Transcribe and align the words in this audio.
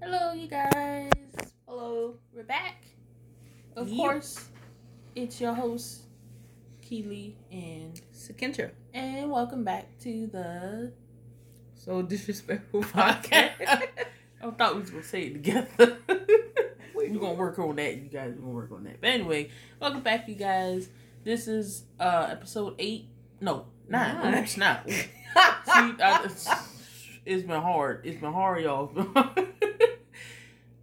Hello, 0.00 0.32
you 0.32 0.48
guys. 0.48 1.10
Hello. 1.66 2.14
We're 2.34 2.42
back. 2.44 2.84
Of 3.76 3.88
Yep. 3.88 3.96
course, 3.96 4.48
it's 5.14 5.40
your 5.40 5.54
host, 5.54 6.02
Keely, 6.82 7.36
and 7.50 8.00
Sakintra. 8.12 8.70
and 8.94 9.30
welcome 9.30 9.64
back 9.64 9.86
to 10.00 10.26
the 10.28 10.92
So 11.74 12.02
disrespectful 12.02 12.82
podcast. 12.94 13.88
I 14.42 14.50
thought 14.50 14.74
we 14.74 14.80
was 14.82 14.90
gonna 14.90 15.02
say 15.02 15.22
it 15.24 15.32
together. 15.34 15.98
We're 16.94 17.10
gonna 17.18 17.34
work 17.34 17.58
on 17.58 17.76
that. 17.76 17.96
You 17.96 18.08
guys 18.08 18.30
are 18.32 18.40
gonna 18.40 18.52
work 18.52 18.72
on 18.72 18.84
that. 18.84 19.00
But 19.00 19.10
anyway, 19.10 19.50
welcome 19.80 20.00
back, 20.02 20.28
you 20.28 20.34
guys. 20.34 20.88
This 21.24 21.46
is 21.48 21.84
uh 22.00 22.28
episode 22.30 22.74
eight. 22.78 23.06
No, 23.40 23.66
nine. 23.88 24.14
Nine. 24.16 24.42
Oops, 24.42 24.56
not. 24.56 24.88
See, 24.90 25.00
I, 25.74 26.22
it's, 26.24 26.48
it's 27.24 27.42
been 27.46 27.60
hard. 27.60 28.00
It's 28.04 28.20
been 28.20 28.32
hard, 28.32 28.62
y'all. 28.64 28.90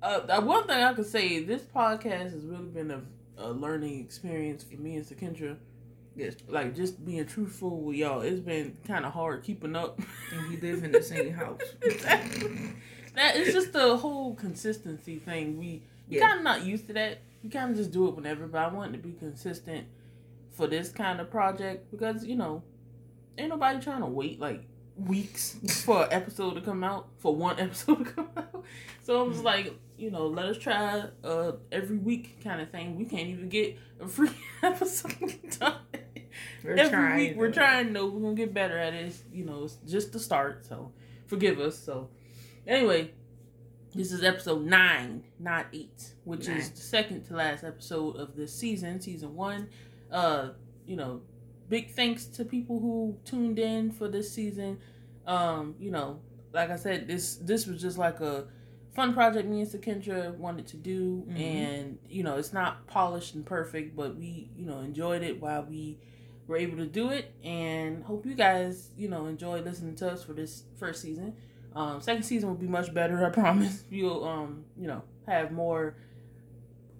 Uh, 0.05 0.25
the 0.39 0.45
one 0.45 0.65
thing 0.67 0.83
I 0.83 0.93
could 0.93 1.05
say, 1.07 1.43
this 1.43 1.63
podcast 1.63 2.31
has 2.31 2.45
really 2.45 2.69
been 2.69 2.91
a, 2.91 3.01
a 3.37 3.49
learning 3.51 3.99
experience 3.99 4.63
for 4.63 4.75
me 4.75 4.95
and 4.97 5.05
Sakendra. 5.05 5.57
Yes. 6.15 6.35
Like 6.47 6.75
just 6.75 7.05
being 7.05 7.25
truthful 7.25 7.81
with 7.81 7.97
y'all, 7.97 8.21
it's 8.21 8.39
been 8.39 8.77
kind 8.87 9.05
of 9.05 9.11
hard 9.13 9.43
keeping 9.43 9.75
up. 9.75 9.99
and 10.33 10.49
we 10.49 10.57
live 10.57 10.83
in 10.83 10.91
the 10.93 11.01
same 11.03 11.33
house. 11.33 11.59
that 11.81 13.35
it's 13.35 13.53
just 13.53 13.73
the 13.73 13.97
whole 13.97 14.35
consistency 14.35 15.19
thing. 15.19 15.57
We 15.57 15.83
we 16.09 16.17
Yeah. 16.17 16.27
kind 16.27 16.37
of 16.39 16.43
not 16.43 16.63
used 16.63 16.87
to 16.87 16.93
that. 16.93 17.19
We 17.43 17.49
kind 17.49 17.71
of 17.71 17.77
just 17.77 17.91
do 17.91 18.07
it 18.07 18.15
whenever. 18.15 18.47
But 18.47 18.59
I 18.59 18.67
want 18.73 18.93
to 18.93 18.99
be 18.99 19.11
consistent 19.13 19.87
for 20.51 20.67
this 20.67 20.89
kind 20.89 21.19
of 21.19 21.29
project 21.29 21.91
because 21.91 22.25
you 22.25 22.35
know, 22.35 22.63
ain't 23.37 23.49
nobody 23.49 23.79
trying 23.79 24.01
to 24.01 24.07
wait 24.07 24.39
like 24.39 24.63
weeks 24.97 25.57
for 25.85 26.03
an 26.05 26.13
episode 26.13 26.53
to 26.55 26.61
come 26.61 26.83
out 26.83 27.07
for 27.17 27.35
one 27.35 27.59
episode 27.65 28.05
to 28.05 28.11
come 28.11 28.29
out. 28.37 28.63
So 29.05 29.23
I 29.23 29.27
was 29.27 29.43
like, 29.43 29.71
you 29.99 30.09
know, 30.09 30.25
let 30.25 30.47
us 30.47 30.57
try 30.57 31.03
uh 31.23 31.51
every 31.71 31.97
week 31.97 32.43
kind 32.43 32.59
of 32.59 32.71
thing. 32.71 32.97
We 32.97 33.05
can't 33.05 33.27
even 33.27 33.49
get 33.49 33.77
a 33.99 34.07
free 34.07 34.31
episode 34.63 35.13
done. 35.59 35.75
We're 36.63 36.73
Every 36.73 36.89
trying. 36.89 37.17
week 37.17 37.37
we're 37.37 37.51
trying. 37.51 37.93
No, 37.93 38.07
we're 38.07 38.21
gonna 38.21 38.33
get 38.33 38.51
better 38.51 38.75
at 38.79 38.95
it. 38.95 39.05
It's, 39.05 39.23
you 39.31 39.45
know, 39.45 39.65
it's 39.65 39.77
just 39.87 40.11
the 40.11 40.19
start. 40.19 40.65
So 40.65 40.91
forgive 41.27 41.59
us. 41.59 41.77
So 41.77 42.09
anyway, 42.65 43.11
this 43.93 44.11
is 44.11 44.23
episode 44.23 44.65
nine, 44.65 45.23
not 45.37 45.67
eight, 45.71 46.13
which 46.23 46.47
is 46.47 46.71
the 46.71 46.81
second 46.81 47.25
to 47.25 47.35
last 47.35 47.63
episode 47.63 48.15
of 48.15 48.35
this 48.35 48.51
season, 48.51 48.99
season 48.99 49.35
one. 49.35 49.69
Uh, 50.11 50.49
you 50.87 50.95
know, 50.95 51.21
big 51.69 51.91
thanks 51.91 52.25
to 52.25 52.43
people 52.43 52.79
who 52.79 53.19
tuned 53.23 53.59
in 53.59 53.91
for 53.91 54.07
this 54.07 54.31
season. 54.33 54.79
Um, 55.27 55.75
you 55.79 55.91
know, 55.91 56.21
like 56.53 56.71
I 56.71 56.75
said, 56.75 57.07
this 57.07 57.35
this 57.35 57.67
was 57.67 57.79
just 57.79 57.99
like 57.99 58.19
a 58.19 58.47
fun 58.95 59.13
project 59.13 59.47
me 59.47 59.61
and 59.61 59.69
Sakendra 59.69 60.35
wanted 60.37 60.67
to 60.67 60.77
do, 60.77 61.25
Mhm. 61.29 61.39
and 61.39 61.97
you 62.09 62.23
know, 62.23 62.37
it's 62.37 62.53
not 62.53 62.87
polished 62.87 63.35
and 63.35 63.45
perfect, 63.45 63.95
but 63.95 64.15
we 64.15 64.49
you 64.55 64.65
know 64.65 64.79
enjoyed 64.79 65.21
it 65.21 65.41
while 65.41 65.63
we 65.65 65.99
were 66.47 66.57
able 66.57 66.77
to 66.77 66.85
do 66.87 67.09
it, 67.09 67.31
and 67.43 68.03
hope 68.03 68.25
you 68.25 68.33
guys 68.35 68.91
you 68.97 69.07
know 69.09 69.25
enjoy 69.27 69.61
listening 69.61 69.95
to 69.95 70.11
us 70.11 70.23
for 70.23 70.33
this 70.33 70.63
first 70.77 71.01
season. 71.01 71.35
Um, 71.75 71.99
second 72.01 72.23
season 72.23 72.47
will 72.49 72.55
be 72.55 72.67
much 72.67 72.93
better, 72.93 73.25
I 73.25 73.29
promise. 73.41 73.83
You'll 73.89 74.23
um 74.23 74.65
you 74.77 74.87
know 74.87 75.01
have 75.27 75.51
more 75.51 75.95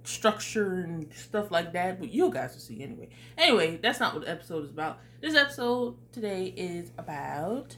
structure 0.03 0.81
and 0.81 1.11
stuff 1.13 1.49
like 1.51 1.73
that, 1.73 1.99
but 1.99 2.11
you 2.11 2.29
guys 2.31 2.53
will 2.53 2.59
see 2.59 2.81
anyway. 2.83 3.09
Anyway, 3.37 3.77
that's 3.77 3.99
not 3.99 4.13
what 4.13 4.23
the 4.25 4.29
episode 4.29 4.63
is 4.65 4.69
about. 4.69 4.99
This 5.21 5.35
episode 5.35 5.95
today 6.11 6.45
is 6.55 6.91
about 6.97 7.75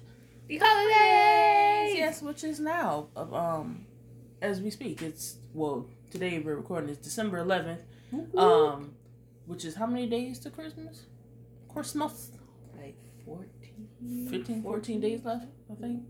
the 0.48 0.58
holidays. 0.62 1.96
yes, 1.98 2.22
which 2.22 2.44
is 2.44 2.60
now 2.60 3.08
of 3.16 3.34
um 3.34 3.86
as 4.42 4.62
we 4.62 4.70
speak. 4.70 5.02
It's 5.02 5.38
well 5.54 5.88
today 6.12 6.40
we're 6.40 6.56
recording 6.56 6.90
is 6.90 6.98
December 6.98 7.38
eleventh. 7.40 7.82
Um, 8.36 8.92
which 9.46 9.66
is 9.66 9.76
how 9.76 9.86
many 9.86 10.08
days 10.08 10.40
to 10.40 10.50
Christmas? 10.50 11.04
Christmas. 11.68 12.32
like 12.78 12.96
14, 13.26 14.28
15, 14.30 14.64
14 14.64 15.02
days 15.02 15.26
left, 15.26 15.48
I 15.72 15.76
think. 15.76 16.04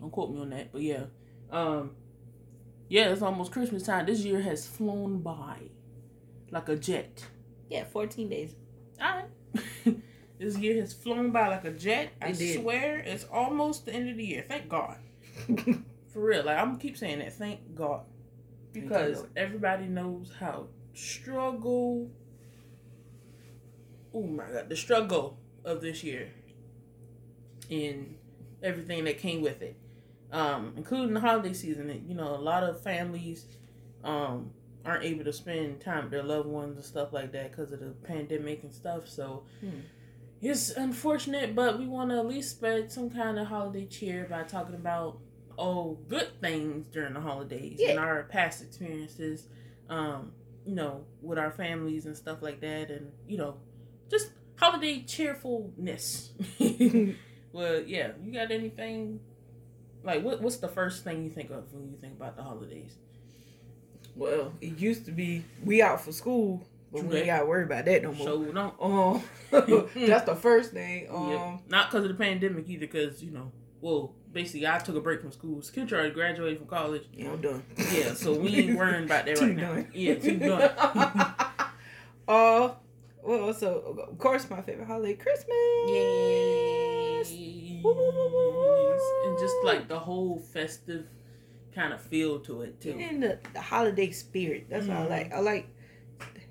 Don't 0.00 0.10
quote 0.10 0.32
me 0.32 0.40
on 0.40 0.50
that, 0.50 0.72
but 0.72 0.82
yeah. 0.82 1.04
Um, 1.50 1.92
yeah, 2.88 3.10
it's 3.10 3.22
almost 3.22 3.52
Christmas 3.52 3.84
time. 3.84 4.06
This 4.06 4.20
year 4.20 4.40
has 4.42 4.66
flown 4.66 5.20
by 5.20 5.56
like 6.50 6.68
a 6.68 6.76
jet. 6.76 7.24
Yeah, 7.70 7.84
14 7.84 8.28
days. 8.28 8.54
All 9.00 9.22
right. 9.86 9.96
this 10.38 10.58
year 10.58 10.80
has 10.80 10.92
flown 10.92 11.30
by 11.30 11.48
like 11.48 11.64
a 11.64 11.70
jet. 11.72 12.10
I 12.20 12.32
did. 12.32 12.60
swear 12.60 12.98
it's 12.98 13.24
almost 13.24 13.86
the 13.86 13.94
end 13.94 14.10
of 14.10 14.16
the 14.16 14.24
year. 14.24 14.44
Thank 14.46 14.68
God. 14.68 14.96
For 16.12 16.20
real. 16.20 16.44
Like 16.44 16.58
I'm 16.58 16.66
gonna 16.68 16.78
keep 16.78 16.96
saying 16.96 17.20
that. 17.20 17.32
Thank 17.34 17.74
God. 17.74 18.02
Thank 18.72 18.88
Because 18.88 19.22
God. 19.22 19.30
everybody 19.36 19.86
knows 19.86 20.32
how 20.38 20.66
struggle 20.94 22.10
oh 24.14 24.22
my 24.24 24.44
god, 24.50 24.68
the 24.68 24.76
struggle 24.76 25.38
of 25.64 25.80
this 25.80 26.04
year 26.04 26.28
and 27.70 28.14
everything 28.62 29.04
that 29.04 29.18
came 29.18 29.40
with 29.40 29.62
it. 29.62 29.76
Um, 30.30 30.72
including 30.76 31.12
the 31.14 31.20
holiday 31.20 31.52
season. 31.52 32.04
You 32.08 32.14
know, 32.14 32.34
a 32.34 32.40
lot 32.40 32.62
of 32.62 32.82
families 32.82 33.46
um 34.04 34.50
aren't 34.84 35.04
able 35.04 35.22
to 35.24 35.32
spend 35.32 35.80
time 35.80 36.04
with 36.04 36.10
their 36.10 36.24
loved 36.24 36.48
ones 36.48 36.76
and 36.76 36.84
stuff 36.84 37.12
like 37.12 37.30
that 37.32 37.50
because 37.52 37.70
of 37.70 37.78
the 37.80 37.90
pandemic 38.06 38.62
and 38.64 38.72
stuff. 38.72 39.06
So 39.08 39.44
Hmm. 39.60 39.80
it's 40.40 40.70
unfortunate, 40.70 41.54
but 41.54 41.78
we 41.78 41.86
want 41.86 42.10
to 42.10 42.16
at 42.18 42.26
least 42.26 42.50
spread 42.50 42.90
some 42.90 43.08
kind 43.08 43.38
of 43.38 43.46
holiday 43.46 43.86
cheer 43.86 44.26
by 44.28 44.42
talking 44.42 44.74
about 44.74 45.18
oh 45.58 45.98
good 46.08 46.40
things 46.40 46.86
during 46.86 47.14
the 47.14 47.20
holidays 47.20 47.80
and 47.86 47.98
our 47.98 48.24
past 48.24 48.62
experiences. 48.62 49.48
Um, 49.88 50.32
you 50.64 50.74
know, 50.74 51.04
with 51.20 51.38
our 51.38 51.50
families 51.50 52.06
and 52.06 52.16
stuff 52.16 52.40
like 52.40 52.60
that, 52.60 52.90
and 52.90 53.10
you 53.26 53.36
know, 53.36 53.56
just 54.10 54.30
holiday 54.56 55.02
cheerfulness. 55.02 56.32
well, 57.52 57.80
yeah, 57.80 58.12
you 58.22 58.32
got 58.32 58.50
anything? 58.50 59.20
Like, 60.04 60.22
what, 60.22 60.40
what's 60.40 60.56
the 60.56 60.68
first 60.68 61.04
thing 61.04 61.22
you 61.24 61.30
think 61.30 61.50
of 61.50 61.72
when 61.72 61.90
you 61.90 61.96
think 62.00 62.14
about 62.14 62.36
the 62.36 62.42
holidays? 62.42 62.96
Well, 64.14 64.52
it 64.60 64.78
used 64.78 65.06
to 65.06 65.12
be 65.12 65.44
we 65.64 65.80
out 65.80 66.00
for 66.00 66.12
school, 66.12 66.66
but 66.92 67.00
True 67.00 67.08
we 67.08 67.16
ain't 67.16 67.26
that. 67.26 67.32
got 67.32 67.40
to 67.40 67.46
worry 67.46 67.64
about 67.64 67.84
that 67.86 68.02
no 68.02 68.12
more. 68.12 68.26
So 68.26 68.44
don't. 68.44 68.74
Um, 68.80 69.22
that's 69.94 70.24
the 70.24 70.34
first 70.34 70.72
thing. 70.72 71.08
Um, 71.10 71.30
yeah. 71.30 71.58
Not 71.68 71.90
because 71.90 72.04
of 72.04 72.16
the 72.16 72.22
pandemic 72.22 72.68
either, 72.68 72.80
because 72.80 73.22
you 73.22 73.30
know, 73.30 73.52
well, 73.80 74.14
basically 74.32 74.66
I 74.66 74.78
took 74.78 74.96
a 74.96 75.00
break 75.00 75.20
from 75.20 75.32
school. 75.32 75.60
Kendra 75.60 75.92
already 75.92 76.10
graduated 76.10 76.58
from 76.58 76.66
college. 76.68 77.02
yeah, 77.12 77.30
I'm 77.30 77.40
done. 77.40 77.62
Yeah, 77.92 78.14
so 78.14 78.34
we 78.34 78.56
ain't 78.56 78.78
worrying 78.78 79.04
about 79.04 79.26
that 79.26 79.40
right 79.40 79.56
now. 79.56 79.74
done. 79.74 79.88
Yeah, 79.92 80.14
too 80.16 80.38
done. 80.38 80.62
uh, 82.28 82.74
well, 83.22 83.54
so 83.54 84.06
of 84.10 84.18
course 84.18 84.48
my 84.50 84.62
favorite 84.62 84.86
holiday, 84.86 85.14
Christmas. 85.14 85.56
Yay! 85.88 87.80
Woo. 87.84 88.98
And 89.26 89.38
just 89.38 89.54
like 89.64 89.88
the 89.88 89.98
whole 89.98 90.38
festive 90.38 91.06
kind 91.74 91.92
of 91.92 92.00
feel 92.00 92.40
to 92.40 92.62
it 92.62 92.80
too. 92.80 92.96
And 92.98 93.22
the, 93.22 93.38
the 93.52 93.60
holiday 93.60 94.10
spirit. 94.10 94.66
That's 94.68 94.86
what 94.86 94.96
I 94.96 95.06
like. 95.06 95.32
I 95.32 95.40
like 95.40 95.68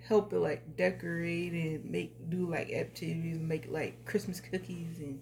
helping 0.08 0.41
like 0.41 0.75
decorate 0.75 1.53
and 1.53 1.86
make 1.86 2.14
do 2.30 2.50
like 2.50 2.72
activities, 2.72 3.38
make 3.40 3.70
like 3.70 4.06
Christmas 4.06 4.40
cookies 4.40 5.00
and 5.00 5.20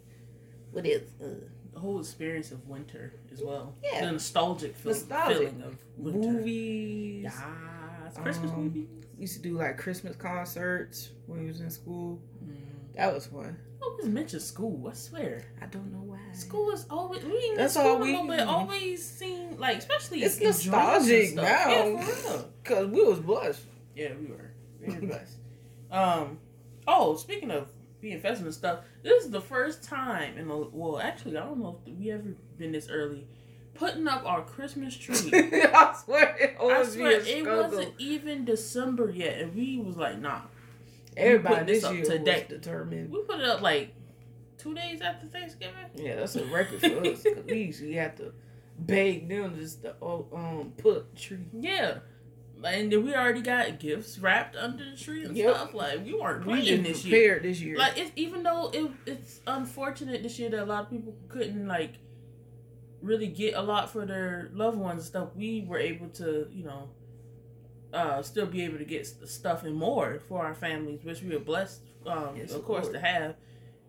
what 0.71 0.85
else? 0.85 1.03
Uh, 1.21 1.45
The 1.79 1.85
whole 1.85 1.99
experience 2.01 2.51
of 2.51 2.67
winter 2.67 3.13
as 3.31 3.41
well. 3.41 3.73
Yeah. 3.81 4.01
The 4.05 4.11
nostalgic, 4.11 4.75
feel, 4.75 4.91
Nostalgic. 4.91 5.37
feeling 5.37 5.61
of 5.61 5.77
winter. 5.97 6.19
movies. 6.33 7.23
Yes. 7.23 8.17
Christmas 8.21 8.51
Um, 8.51 8.63
movie. 8.65 8.89
We 9.15 9.21
used 9.21 9.35
to 9.37 9.41
do 9.41 9.57
like 9.57 9.77
Christmas 9.77 10.17
concerts 10.17 11.11
when 11.25 11.39
we 11.39 11.47
was 11.47 11.61
in 11.61 11.69
school. 11.69 12.21
Mm. 12.43 12.57
That 12.97 13.13
was 13.13 13.27
fun. 13.27 13.57
Always 13.81 14.07
mention 14.07 14.41
school. 14.41 14.89
I 14.89 14.93
swear. 14.93 15.45
I 15.61 15.67
don't 15.67 15.89
know 15.93 16.01
why. 16.01 16.19
School 16.33 16.71
is 16.71 16.85
always 16.89 17.23
we 17.23 17.31
ain't 17.37 17.55
That's 17.57 17.75
school 17.75 17.85
all 17.87 17.99
no 17.99 18.03
we- 18.03 18.11
more, 18.13 18.27
but 18.27 18.39
always 18.41 19.07
seem 19.09 19.55
like 19.57 19.77
especially 19.77 20.21
It's 20.23 20.37
in 20.37 20.47
nostalgic 20.47 21.33
now. 21.35 21.43
Yeah, 21.43 22.01
for 22.01 22.29
real. 22.29 22.49
Cause 22.65 22.87
we 22.87 23.03
was 23.05 23.19
blessed. 23.19 23.61
Yeah, 23.95 24.11
we 24.19 24.25
were 24.27 24.51
very 24.81 25.05
blessed. 25.07 25.37
Um, 25.91 26.39
oh, 26.89 27.15
speaking 27.15 27.51
of 27.51 27.69
being 28.01 28.19
festive 28.19 28.45
and 28.45 28.55
stuff, 28.55 28.79
this 29.03 29.23
is 29.23 29.31
the 29.31 29.41
first 29.41 29.83
time 29.83 30.37
in 30.37 30.47
the 30.47 30.55
well, 30.71 30.99
actually, 30.99 31.37
I 31.37 31.45
don't 31.45 31.59
know 31.59 31.79
if 31.85 31.97
we 31.97 32.11
ever 32.11 32.35
been 32.57 32.71
this 32.71 32.89
early 32.89 33.27
putting 33.73 34.07
up 34.07 34.25
our 34.25 34.43
Christmas 34.43 34.95
tree. 34.95 35.15
I 35.33 35.95
swear 36.03 36.35
it 36.37 36.57
I 36.59 36.83
swear 36.83 37.11
it 37.11 37.45
wasn't 37.45 37.93
even 37.97 38.45
December 38.45 39.09
yet, 39.09 39.39
and 39.39 39.55
we 39.55 39.77
was 39.77 39.95
like, 39.95 40.19
nah. 40.19 40.41
Everybody 41.17 41.73
this 41.73 41.83
this 41.83 41.91
year 41.91 42.05
today. 42.05 42.45
was 42.49 42.61
determined. 42.61 43.11
We 43.11 43.21
put 43.23 43.39
it 43.39 43.45
up 43.45 43.61
like 43.61 43.93
two 44.57 44.73
days 44.73 45.01
after 45.01 45.27
Thanksgiving. 45.27 45.73
Yeah, 45.95 46.15
that's 46.15 46.35
a 46.35 46.45
record 46.45 46.81
for 46.81 47.07
us. 47.07 47.23
'cause 47.23 47.43
we 47.45 47.63
usually 47.63 47.93
have 47.93 48.15
to 48.17 48.33
beg 48.77 49.27
them 49.27 49.57
just 49.59 49.81
to 49.81 49.95
oh, 50.01 50.27
um 50.33 50.73
put 50.77 51.15
tree. 51.15 51.39
Yeah. 51.53 51.99
And 52.63 52.91
then 52.91 53.05
we 53.05 53.15
already 53.15 53.41
got 53.41 53.79
gifts 53.79 54.19
wrapped 54.19 54.55
under 54.57 54.83
the 54.91 54.97
tree 54.97 55.23
and 55.23 55.35
Yep. 55.35 55.55
stuff. 55.55 55.73
Like 55.73 56.05
we 56.05 56.13
weren't 56.13 56.45
We 56.45 56.53
playing 56.61 56.83
this 56.83 57.05
year. 57.05 57.17
prepared 57.19 57.43
this 57.43 57.61
year. 57.61 57.77
Like 57.77 57.97
it's 57.97 58.11
even 58.15 58.43
though 58.43 58.69
it, 58.73 58.91
it's 59.05 59.39
unfortunate 59.47 60.23
this 60.23 60.37
year 60.39 60.49
that 60.49 60.63
a 60.63 60.65
lot 60.65 60.83
of 60.83 60.89
people 60.89 61.15
couldn't 61.29 61.67
like 61.67 61.93
really 63.01 63.27
get 63.27 63.53
a 63.55 63.61
lot 63.61 63.89
for 63.89 64.05
their 64.05 64.49
loved 64.53 64.77
ones 64.77 64.99
and 64.99 65.07
stuff, 65.07 65.29
we 65.35 65.63
were 65.65 65.77
able 65.79 66.09
to, 66.09 66.47
you 66.51 66.65
know, 66.65 66.89
uh, 67.93 68.21
still 68.21 68.45
be 68.45 68.61
able 68.63 68.77
to 68.77 68.83
get 68.85 69.07
stuff 69.07 69.63
and 69.63 69.73
more 69.75 70.19
for 70.27 70.43
our 70.45 70.53
families, 70.53 70.99
which 71.03 71.21
we 71.21 71.33
are 71.33 71.39
blessed, 71.39 71.81
um, 72.05 72.35
Yes, 72.35 72.53
of 72.53 72.65
course, 72.65 72.83
Lord. 72.83 72.95
to 72.95 72.99
have. 72.99 73.35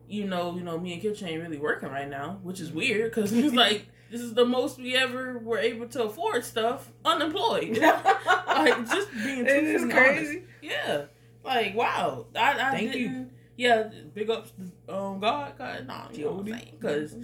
You 0.09 0.25
know, 0.27 0.57
you 0.57 0.63
know, 0.63 0.77
me 0.79 0.93
and 0.95 1.03
Kitchen 1.03 1.29
ain't 1.29 1.41
really 1.43 1.59
working 1.59 1.89
right 1.89 2.09
now, 2.09 2.39
which 2.43 2.59
is 2.61 2.73
weird 2.73 3.13
because 3.13 3.33
it's 3.33 3.55
like 3.55 3.87
this 4.11 4.21
is 4.21 4.35
the 4.35 4.45
most 4.45 4.79
we 4.79 4.97
ever 4.97 5.39
were 5.39 5.59
able 5.59 5.87
to 5.89 6.03
afford 6.05 6.43
stuff 6.45 6.91
unemployed. 7.05 7.79
like 8.65 8.87
just 8.91 9.13
being 9.13 9.45
truthfully 9.47 9.91
crazy. 9.93 10.27
honest. 10.39 10.45
Yeah, 10.63 11.03
like 11.45 11.75
wow, 11.75 12.27
I, 12.37 12.51
I 12.53 12.71
Thank 12.73 12.95
you. 12.95 13.09
didn't. 13.09 13.33
Yeah, 13.57 13.91
big 14.15 14.31
ups, 14.31 14.53
to, 14.89 14.95
um, 14.95 15.21
God, 15.21 15.53
God, 15.59 15.87
nah, 15.87 16.09
you 16.13 16.25
know 16.25 16.31
what 16.33 16.47
I'm 16.47 16.53
saying? 16.53 16.77
Because 16.81 17.15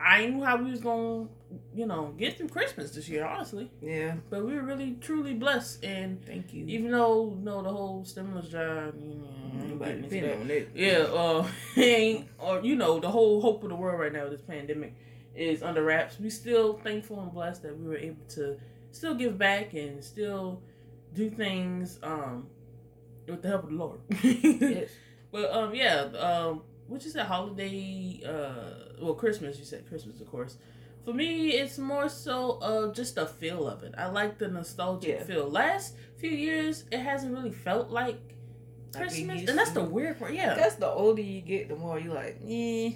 I 0.00 0.26
knew 0.26 0.42
how 0.42 0.56
we 0.56 0.72
was 0.72 0.80
gonna, 0.80 1.28
you 1.72 1.86
know, 1.86 2.12
get 2.18 2.36
through 2.36 2.48
Christmas 2.48 2.90
this 2.90 3.08
year, 3.08 3.24
honestly. 3.24 3.70
yeah, 3.80 4.14
But 4.28 4.44
we 4.44 4.54
were 4.54 4.62
really 4.62 4.96
truly 5.00 5.34
blessed, 5.34 5.84
and 5.84 6.24
thank 6.26 6.52
you. 6.52 6.64
even 6.66 6.90
though 6.90 7.32
you 7.38 7.44
know 7.44 7.62
the 7.62 7.70
whole 7.70 8.04
stimulus 8.04 8.48
job, 8.48 8.94
you 9.00 9.14
know, 9.14 9.66
Nobody 9.68 10.00
getting 10.00 10.04
into 10.04 10.08
depend 10.20 10.24
that. 10.24 10.40
on 10.40 10.50
it. 10.50 10.70
Yeah, 10.74 10.98
uh, 11.16 11.46
ain't 11.76 12.28
or 12.38 12.60
you 12.60 12.74
know 12.74 12.98
the 12.98 13.10
whole 13.10 13.40
hope 13.40 13.62
of 13.62 13.68
the 13.68 13.76
world 13.76 14.00
right 14.00 14.12
now, 14.12 14.28
this 14.28 14.40
pandemic, 14.42 14.94
is 15.36 15.62
under 15.62 15.84
wraps. 15.84 16.18
We 16.18 16.30
still 16.30 16.74
thankful 16.78 17.20
and 17.20 17.32
blessed 17.32 17.62
that 17.62 17.78
we 17.78 17.86
were 17.86 17.96
able 17.98 18.24
to 18.30 18.58
still 18.90 19.14
give 19.14 19.38
back 19.38 19.74
and 19.74 20.02
still 20.02 20.60
do 21.18 21.30
things 21.30 21.98
um 22.02 22.46
with 23.26 23.42
the 23.42 23.48
help 23.48 23.64
of 23.64 23.70
the 23.70 23.76
Lord. 23.76 24.00
Yes. 24.22 24.90
But 25.30 25.46
um, 25.52 25.74
yeah, 25.74 26.08
um, 26.28 26.62
what 26.86 27.04
you 27.04 27.10
said, 27.10 27.26
holiday, 27.26 28.22
uh, 28.26 28.94
well, 29.02 29.14
Christmas. 29.14 29.58
You 29.58 29.66
said 29.66 29.86
Christmas, 29.90 30.20
of 30.22 30.28
course. 30.30 30.56
For 31.04 31.12
me, 31.12 31.50
it's 31.60 31.76
more 31.78 32.08
so 32.08 32.58
of 32.62 32.94
just 32.94 33.14
the 33.16 33.26
feel 33.26 33.68
of 33.68 33.82
it. 33.82 33.94
I 33.98 34.06
like 34.20 34.38
the 34.38 34.48
nostalgic 34.48 35.10
Yeah. 35.18 35.24
feel. 35.24 35.48
Last 35.48 35.96
few 36.16 36.30
years, 36.30 36.84
it 36.90 37.00
hasn't 37.00 37.32
really 37.36 37.50
felt 37.66 37.90
like 37.90 38.18
Christmas, 38.94 39.46
and 39.48 39.58
that's 39.58 39.72
the 39.72 39.84
weird 39.84 40.18
part. 40.18 40.32
Yeah, 40.32 40.54
That's 40.54 40.76
the 40.76 40.86
older 40.88 41.20
you 41.22 41.42
get, 41.42 41.68
the 41.68 41.76
more 41.76 41.98
you 42.00 42.10
like, 42.12 42.40
eh. 42.48 42.92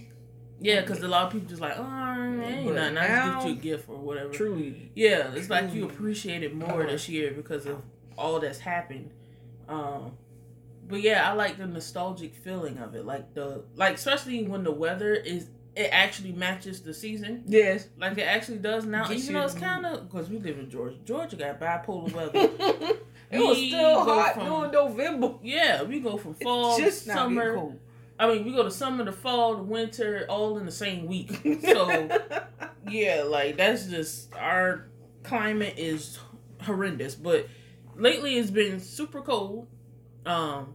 yeah, 0.58 0.80
because 0.80 1.02
a 1.02 1.08
lot 1.08 1.26
of 1.26 1.32
people 1.32 1.48
just 1.48 1.60
like, 1.60 1.74
oh, 1.76 2.42
ain't 2.42 2.64
But 2.66 2.74
nothing. 2.74 2.96
I 2.96 3.06
just 3.06 3.26
now- 3.26 3.40
give 3.42 3.48
you 3.50 3.56
a 3.58 3.62
gift 3.76 3.88
or 3.90 3.96
whatever. 3.98 4.30
Truly. 4.32 4.90
Yeah, 4.94 5.34
it's 5.34 5.50
like 5.50 5.72
you 5.74 5.84
appreciate 5.84 6.42
it 6.42 6.54
more 6.54 6.80
Uh-huh. 6.82 6.90
this 6.92 7.08
year 7.10 7.30
because 7.32 7.66
of 7.66 7.82
all 8.18 8.40
that's 8.40 8.58
happened. 8.58 9.10
Um, 9.68 10.12
but 10.88 11.00
yeah, 11.00 11.28
I 11.30 11.34
like 11.34 11.58
the 11.58 11.66
nostalgic 11.66 12.34
feeling 12.34 12.78
of 12.78 12.94
it, 12.94 13.04
like 13.06 13.34
the 13.34 13.64
like 13.76 13.94
especially 13.94 14.42
when 14.44 14.64
the 14.64 14.72
weather 14.72 15.14
is 15.14 15.46
it 15.74 15.88
actually 15.90 16.32
matches 16.32 16.82
the 16.82 16.92
season, 16.92 17.44
Yes. 17.46 17.88
like 17.98 18.18
it 18.18 18.22
actually 18.22 18.58
does 18.58 18.84
now. 18.84 19.08
Gets 19.08 19.22
Even 19.22 19.34
though 19.36 19.44
it's 19.46 19.54
kind 19.54 19.86
of 19.86 20.06
because 20.10 20.28
we 20.28 20.38
live 20.38 20.58
in 20.58 20.68
Georgia, 20.68 20.96
Georgia 21.04 21.36
got 21.36 21.58
bipolar 21.60 22.12
weather. 22.12 22.50
it 23.30 23.38
was 23.38 23.56
still 23.56 24.04
hot 24.04 24.34
from- 24.34 24.44
during 24.46 24.70
November. 24.72 25.34
yeah, 25.42 25.82
we 25.82 26.00
go 26.00 26.18
from 26.18 26.34
fall, 26.34 26.76
Just 26.78 27.06
getting 27.06 27.18
summer. 27.22 27.54
cold. 27.54 27.78
I 28.18 28.28
mean, 28.28 28.44
we 28.44 28.52
go 28.52 28.62
to 28.62 28.70
summer, 28.70 29.04
to 29.06 29.12
fall, 29.12 29.56
to 29.56 29.62
winter, 29.62 30.26
all 30.28 30.58
in 30.58 30.66
the 30.66 30.72
same 30.72 31.06
week. 31.06 31.40
So 31.62 32.08
yeah, 32.90 33.22
like 33.26 33.56
that's 33.56 33.86
just 33.86 34.34
our 34.34 34.88
climate 35.22 35.74
is 35.78 36.18
horrendous. 36.60 37.14
But 37.14 37.46
lately 37.96 38.36
it's 38.38 38.50
been 38.50 38.80
super 38.80 39.20
cold. 39.22 39.68
Um 40.26 40.74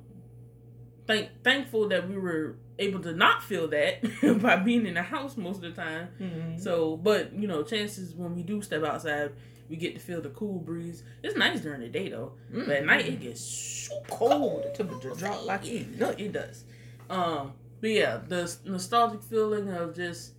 thank 1.07 1.29
thankful 1.43 1.87
that 1.89 2.07
we 2.09 2.17
were 2.17 2.57
able 2.79 2.99
to 2.99 3.13
not 3.13 3.41
feel 3.43 3.67
that 3.69 4.01
by 4.41 4.55
being 4.57 4.85
in 4.85 4.93
the 4.95 5.01
house 5.01 5.37
most 5.37 5.63
of 5.63 5.75
the 5.75 5.81
time. 5.81 6.09
Mhm. 6.19 6.59
So 6.59 6.97
but 6.97 7.33
you 7.33 7.47
know, 7.47 7.63
chances 7.63 8.13
when 8.13 8.35
we 8.35 8.43
do 8.43 8.61
step 8.61 8.83
outside 8.83 9.31
we 9.69 9.75
get 9.75 9.95
to 9.95 9.99
feel 9.99 10.21
the 10.21 10.29
cool 10.29 10.59
breeze. 10.59 11.03
It's 11.23 11.35
nice 11.35 11.59
during 11.59 11.81
the 11.81 11.89
day 11.89 12.09
though. 12.09 12.33
But 12.51 12.69
at 12.69 12.85
night 12.85 13.05
it 13.07 13.19
gets 13.19 13.41
so 13.41 14.01
cold. 14.09 14.63
The 14.63 14.69
temperature 14.69 15.09
drop 15.11 15.45
like 15.45 15.65
it. 15.65 15.99
no, 15.99 16.09
it 16.11 16.31
does. 16.31 16.63
Um, 17.09 17.53
but 17.81 17.89
yeah, 17.89 18.19
the 18.25 18.53
nostalgic 18.65 19.23
feeling 19.23 19.69
of 19.69 19.95
just 19.95 20.33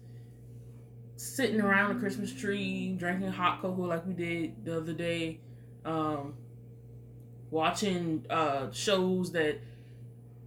sitting 1.16 1.60
around 1.60 1.94
the 1.94 2.00
Christmas 2.00 2.32
tree, 2.32 2.94
drinking 2.96 3.28
hot 3.32 3.60
cocoa 3.60 3.82
like 3.82 4.06
we 4.06 4.12
did 4.14 4.64
the 4.64 4.78
other 4.78 4.92
day, 4.92 5.40
um, 5.84 6.34
watching 7.50 8.24
uh 8.30 8.70
shows 8.72 9.32
that 9.32 9.58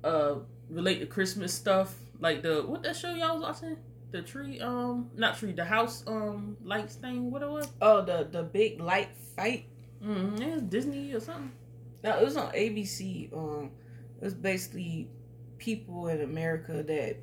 uh 0.03 0.35
relate 0.69 0.99
to 0.99 1.05
Christmas 1.05 1.53
stuff, 1.53 1.95
like 2.19 2.41
the 2.43 2.63
what 2.63 2.83
that 2.83 2.95
show 2.95 3.13
y'all 3.13 3.35
was 3.39 3.43
watching? 3.61 3.77
The 4.11 4.21
tree, 4.21 4.59
um, 4.59 5.09
not 5.15 5.37
tree, 5.37 5.53
the 5.53 5.63
house, 5.63 6.03
um, 6.05 6.57
lights 6.63 6.95
thing. 6.95 7.31
What 7.31 7.41
it 7.43 7.49
was? 7.49 7.69
Oh, 7.81 8.01
the 8.01 8.27
the 8.29 8.43
big 8.43 8.81
light 8.81 9.09
fight. 9.35 9.65
Mm, 10.03 10.41
it 10.41 10.53
was 10.53 10.61
Disney 10.63 11.13
or 11.13 11.19
something. 11.21 11.51
No, 12.03 12.17
it 12.19 12.25
was 12.25 12.35
on 12.35 12.51
ABC. 12.51 13.31
Um, 13.31 13.71
it 14.19 14.25
was 14.25 14.33
basically 14.33 15.07
people 15.59 16.07
in 16.07 16.21
America 16.21 16.83
that 16.83 17.17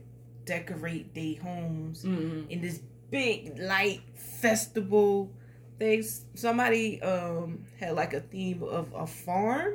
decorate 0.47 1.13
their 1.15 1.43
homes 1.43 2.05
Mm-hmm. 2.05 2.49
in 2.51 2.61
this 2.63 2.81
big 3.11 3.59
light 3.59 4.01
festival. 4.15 5.31
They 5.79 6.03
somebody 6.35 7.01
um 7.03 7.65
had 7.79 7.95
like 7.95 8.15
a 8.15 8.21
theme 8.21 8.63
of 8.63 8.93
a 8.95 9.07
farm. 9.07 9.75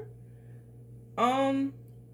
Um, 1.18 1.74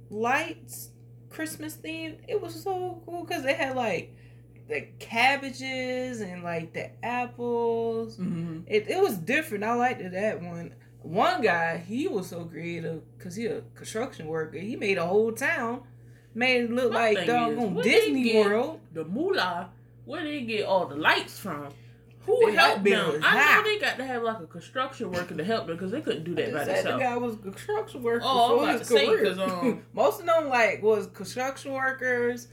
lights, 0.09 0.89
Christmas 1.29 1.75
theme. 1.75 2.17
It 2.27 2.41
was 2.41 2.61
so 2.63 3.01
cool 3.05 3.23
because 3.23 3.43
they 3.43 3.53
had 3.53 3.75
like 3.75 4.15
the 4.67 4.87
cabbages 4.99 6.21
and 6.21 6.43
like 6.43 6.73
the 6.73 6.91
apples. 7.03 8.17
Mm-hmm. 8.17 8.61
It, 8.67 8.89
it 8.89 9.01
was 9.01 9.17
different. 9.17 9.63
I 9.63 9.73
liked 9.73 10.11
that 10.11 10.41
one. 10.41 10.73
One 11.01 11.41
guy, 11.41 11.77
he 11.77 12.07
was 12.07 12.27
so 12.27 12.43
creative 12.43 13.01
because 13.17 13.35
he 13.35 13.45
a 13.45 13.61
construction 13.73 14.27
worker. 14.27 14.57
He 14.57 14.75
made 14.75 14.97
a 14.97 15.05
whole 15.05 15.31
town, 15.31 15.83
made 16.35 16.65
it 16.65 16.71
look 16.71 16.91
My 16.91 17.11
like 17.11 17.25
doggone 17.25 17.81
Disney 17.81 18.35
World. 18.35 18.81
the 18.93 19.05
moolah, 19.05 19.69
where 20.05 20.23
they 20.23 20.41
get 20.41 20.65
all 20.65 20.87
the 20.87 20.95
lights 20.95 21.39
from? 21.39 21.69
Who 22.29 22.47
helped 22.51 22.83
them? 22.83 23.21
I 23.23 23.55
know 23.55 23.63
they 23.63 23.79
got 23.79 23.97
to 23.97 24.05
have 24.05 24.23
like 24.23 24.39
a 24.39 24.47
construction 24.47 25.11
worker 25.11 25.35
to 25.35 25.43
help 25.43 25.67
them 25.67 25.75
because 25.75 25.91
they 25.91 26.01
couldn't 26.01 26.23
do 26.23 26.35
that 26.35 26.53
by 26.53 26.63
themselves. 26.65 26.83
the 26.83 26.97
guy 26.99 27.17
was 27.17 27.35
a 27.35 27.37
construction 27.37 28.03
worker 28.03 28.23
Oh, 28.25 28.59
before 28.59 28.71
his 28.71 28.87
to 28.87 29.35
say, 29.35 29.43
um, 29.43 29.83
Most 29.93 30.19
of 30.21 30.25
them 30.25 30.47
like 30.49 30.81
was 30.83 31.07
construction 31.07 31.73
workers, 31.73 32.47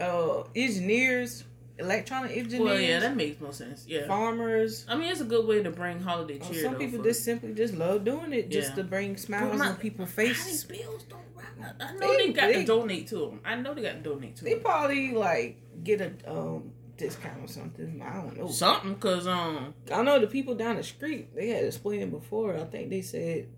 uh, 0.00 0.42
engineers, 0.54 1.44
electronic 1.78 2.36
engineers, 2.36 2.60
Well, 2.64 2.80
yeah, 2.80 3.00
that 3.00 3.16
makes 3.16 3.40
no 3.40 3.50
sense. 3.50 3.84
Yeah, 3.86 4.06
farmers. 4.06 4.86
I 4.88 4.94
mean 4.96 5.10
it's 5.10 5.20
a 5.20 5.24
good 5.24 5.46
way 5.46 5.62
to 5.62 5.70
bring 5.70 6.00
holiday 6.00 6.38
Uh, 6.40 6.44
cheer. 6.48 6.62
Some 6.62 6.76
people 6.76 6.98
for- 6.98 7.04
just 7.04 7.24
simply 7.24 7.52
just 7.54 7.74
love 7.74 8.04
doing 8.04 8.32
it 8.32 8.50
just 8.50 8.70
Yeah. 8.70 8.74
to 8.76 8.84
bring 8.84 9.16
smiles 9.16 9.58
my- 9.58 9.68
on 9.68 9.76
people's 9.76 10.10
faces. 10.10 10.64
bills 10.64 11.02
don't. 11.04 11.20
I- 11.58 11.72
I 11.84 11.92
know 11.94 12.00
They- 12.00 12.26
they, 12.26 12.32
got 12.32 12.46
they- 12.48 12.60
to 12.60 12.64
donate 12.64 13.06
to 13.08 13.16
them. 13.16 13.40
I 13.44 13.54
know 13.56 13.72
they 13.74 13.82
got 13.82 13.92
to 13.94 14.00
donate 14.00 14.36
to 14.36 14.44
They 14.44 14.54
them. 14.54 14.62
probably 14.62 15.12
like 15.12 15.56
get 15.82 16.00
a 16.00 16.12
um 16.30 16.72
discount 16.96 17.44
or 17.44 17.48
something. 17.48 18.02
I 18.02 18.14
don't 18.14 18.36
know. 18.36 18.48
Something, 18.48 18.94
cause 18.96 19.26
um, 19.26 19.74
I 19.92 20.02
know 20.02 20.18
the 20.18 20.26
people 20.26 20.54
down 20.54 20.76
the 20.76 20.82
street. 20.82 21.34
They 21.34 21.48
had 21.48 21.64
explained 21.64 22.10
before. 22.10 22.56
I 22.56 22.64
think 22.64 22.90
they 22.90 23.02
said 23.02 23.48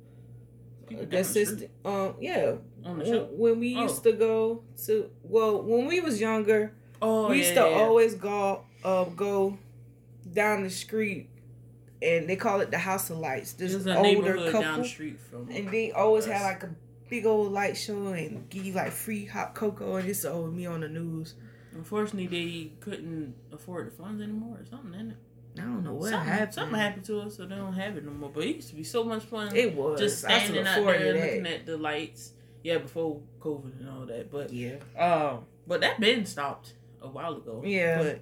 people 0.89 1.05
uh, 1.05 1.07
down 1.07 1.11
that 1.11 1.19
the 1.19 1.25
street 1.25 1.47
system. 1.47 1.71
Um, 1.85 2.15
yeah, 2.21 2.55
on 2.85 2.99
the 2.99 3.05
when, 3.05 3.13
show. 3.13 3.29
when 3.33 3.61
we 3.61 3.69
used 3.69 4.03
to 4.05 4.13
go 4.13 4.63
to 4.87 5.11
well, 5.23 5.63
when 5.63 5.87
we 5.87 6.01
was 6.01 6.21
younger, 6.21 6.73
Oh, 7.01 7.29
we 7.29 7.37
yeah, 7.39 7.43
used 7.43 7.55
to 7.55 7.61
yeah. 7.61 7.77
always 7.79 8.15
go 8.15 8.65
uh 8.85 9.05
go 9.05 9.57
down 10.33 10.65
the 10.65 10.71
street, 10.71 11.29
and 12.03 12.29
they 12.29 12.37
call 12.37 12.61
it 12.61 12.71
the 12.71 12.79
House 12.79 13.11
of 13.11 13.19
Lights. 13.19 13.53
This 13.53 13.73
is 13.73 13.87
older 13.87 14.35
couple, 14.47 14.61
down 14.61 14.83
the 14.83 14.89
street 14.89 15.21
from. 15.21 15.49
and 15.51 15.71
they 15.71 15.93
always 15.93 16.27
us. 16.27 16.33
had 16.33 16.43
like 16.43 16.63
a 16.65 16.71
big 17.09 17.25
old 17.25 17.53
light 17.53 17.77
show 17.77 18.09
and 18.09 18.49
give 18.51 18.65
you 18.67 18.73
like 18.75 18.91
free 18.93 19.27
hot 19.27 19.55
cocoa, 19.55 19.97
and 19.97 20.09
it's 20.09 20.25
always 20.25 20.53
me 20.53 20.67
on 20.67 20.81
the 20.81 20.89
news. 20.89 21.35
Unfortunately, 21.75 22.27
they 22.27 22.73
couldn't 22.81 23.35
afford 23.53 23.87
the 23.87 23.91
funds 23.91 24.23
anymore 24.23 24.59
or 24.61 24.67
something. 24.67 24.93
Didn't 24.93 25.11
it? 25.13 25.17
I 25.59 25.63
don't 25.63 25.85
know 25.85 25.95
what 25.95 26.11
something, 26.11 26.29
happened. 26.29 26.55
something 26.55 26.79
happened 26.79 27.05
to 27.07 27.21
us, 27.21 27.37
so 27.37 27.47
they 27.47 27.57
don't 27.57 27.73
have 27.73 27.97
it 27.97 28.05
no 28.05 28.13
more. 28.13 28.31
But 28.31 28.45
it 28.45 28.57
used 28.57 28.69
to 28.71 28.75
be 28.75 28.85
so 28.85 29.05
much 29.05 29.25
fun. 29.25 29.55
It 29.55 29.75
was 29.75 29.99
just 29.99 30.21
standing 30.21 30.67
out 30.67 30.85
there 30.85 31.15
looking 31.15 31.47
at 31.47 31.67
the 31.67 31.77
lights. 31.77 32.33
Yeah, 32.63 32.79
before 32.79 33.21
COVID 33.41 33.81
and 33.81 33.89
all 33.89 34.07
that. 34.07 34.31
But 34.31 34.53
Yeah, 34.53 34.77
um, 34.99 35.45
but 35.67 35.81
that 35.81 36.01
been 36.01 36.27
stopped 36.27 36.75
a 37.01 37.09
while 37.09 37.37
ago. 37.37 37.63
Yeah. 37.65 37.99
but 38.03 38.21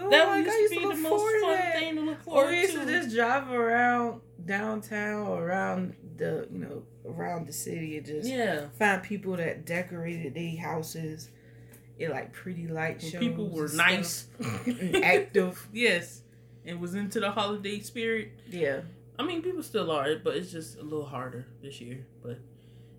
oh 0.00 0.10
that 0.10 0.28
my 0.28 0.38
used 0.38 0.74
to 0.74 0.80
be 0.80 0.86
the 0.86 1.00
most 1.00 1.40
fun 1.40 1.52
that. 1.52 1.74
thing 1.74 1.94
to 1.96 2.00
look 2.02 2.22
for. 2.22 2.44
Or 2.44 2.48
we 2.48 2.60
used 2.60 2.74
to. 2.74 2.84
to 2.84 2.86
just 2.86 3.14
drive 3.14 3.50
around 3.50 4.20
downtown, 4.44 5.26
or 5.26 5.46
around 5.46 5.94
the 6.16 6.46
you 6.52 6.58
know 6.58 6.82
around 7.06 7.46
the 7.46 7.52
city, 7.52 7.96
and 7.96 8.06
just 8.06 8.28
yeah, 8.28 8.66
find 8.78 9.02
people 9.02 9.36
that 9.36 9.64
decorated 9.64 10.34
their 10.34 10.56
houses 10.56 11.30
in 11.98 12.10
like 12.10 12.32
pretty 12.32 12.66
light 12.68 13.00
shows. 13.02 13.20
people 13.20 13.48
were 13.48 13.68
nice, 13.74 14.26
and 14.66 14.96
active. 15.04 15.66
yes, 15.72 16.22
and 16.64 16.80
was 16.80 16.94
into 16.94 17.20
the 17.20 17.30
holiday 17.30 17.80
spirit. 17.80 18.32
Yeah, 18.48 18.80
I 19.18 19.24
mean, 19.24 19.42
people 19.42 19.62
still 19.62 19.90
are, 19.90 20.16
but 20.22 20.36
it's 20.36 20.52
just 20.52 20.78
a 20.78 20.82
little 20.82 21.06
harder 21.06 21.46
this 21.62 21.80
year. 21.80 22.06
But 22.22 22.38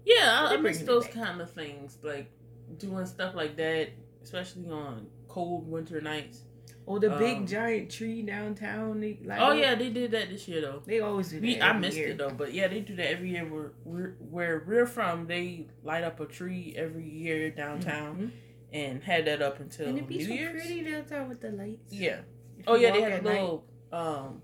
yeah, 0.06 0.48
I, 0.50 0.54
I 0.54 0.58
miss 0.58 0.80
those 0.80 1.08
kind 1.08 1.42
of 1.42 1.52
things, 1.52 1.98
like 2.04 2.30
doing 2.78 3.06
stuff 3.06 3.36
like 3.36 3.56
that, 3.58 3.90
especially 4.24 4.70
on 4.70 5.08
cold 5.28 5.70
winter 5.70 6.02
nights. 6.02 6.42
Or 6.86 7.00
the 7.00 7.12
big 7.12 7.38
Um, 7.38 7.46
giant 7.46 7.92
tree 7.92 8.24
downtown. 8.24 9.00
They, 9.00 9.20
like, 9.24 9.38
Oh 9.40 9.52
yeah, 9.52 9.76
they 9.76 9.92
did 9.92 10.10
that 10.12 10.30
this 10.30 10.48
year 10.48 10.60
though. 10.62 10.82
They 10.84 11.02
always 11.02 11.30
do 11.30 11.36
that. 11.36 11.42
We, 11.46 11.62
I 11.62 11.78
missed 11.78 11.96
year. 11.98 12.10
it 12.10 12.18
though, 12.18 12.32
but 12.32 12.52
yeah, 12.52 12.68
they 12.68 12.80
do 12.80 12.96
that 12.96 13.12
every 13.12 13.30
year. 13.30 13.46
Where 13.46 13.74
we're 13.86 14.10
where 14.32 14.64
we're 14.66 14.88
from, 14.88 15.28
they 15.28 15.68
light 15.84 16.04
up 16.04 16.20
a 16.20 16.26
tree 16.26 16.74
every 16.76 17.08
year 17.08 17.52
downtown 17.52 18.16
Mhm. 18.18 18.32
And 18.72 19.04
had 19.04 19.26
that 19.26 19.42
up 19.42 19.60
until 19.60 19.88
And 19.88 19.98
it 20.00 20.08
be 20.08 20.18
New 20.18 20.26
so 20.28 20.34
Year's. 20.34 20.62
pretty 20.62 20.84
downtown 20.84 21.28
with 21.30 21.42
the 21.42 21.50
lights. 21.52 21.92
Yeah. 21.92 22.20
If 22.58 22.66
Oh 22.68 22.76
yeah, 22.76 22.92
they 22.92 23.02
had 23.02 23.14
a 23.14 23.22
night. 23.22 23.24
little 23.42 23.66
um, 23.92 24.42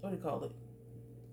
what 0.00 0.10
do 0.10 0.16
you 0.16 0.22
call 0.22 0.44
it? 0.44 0.52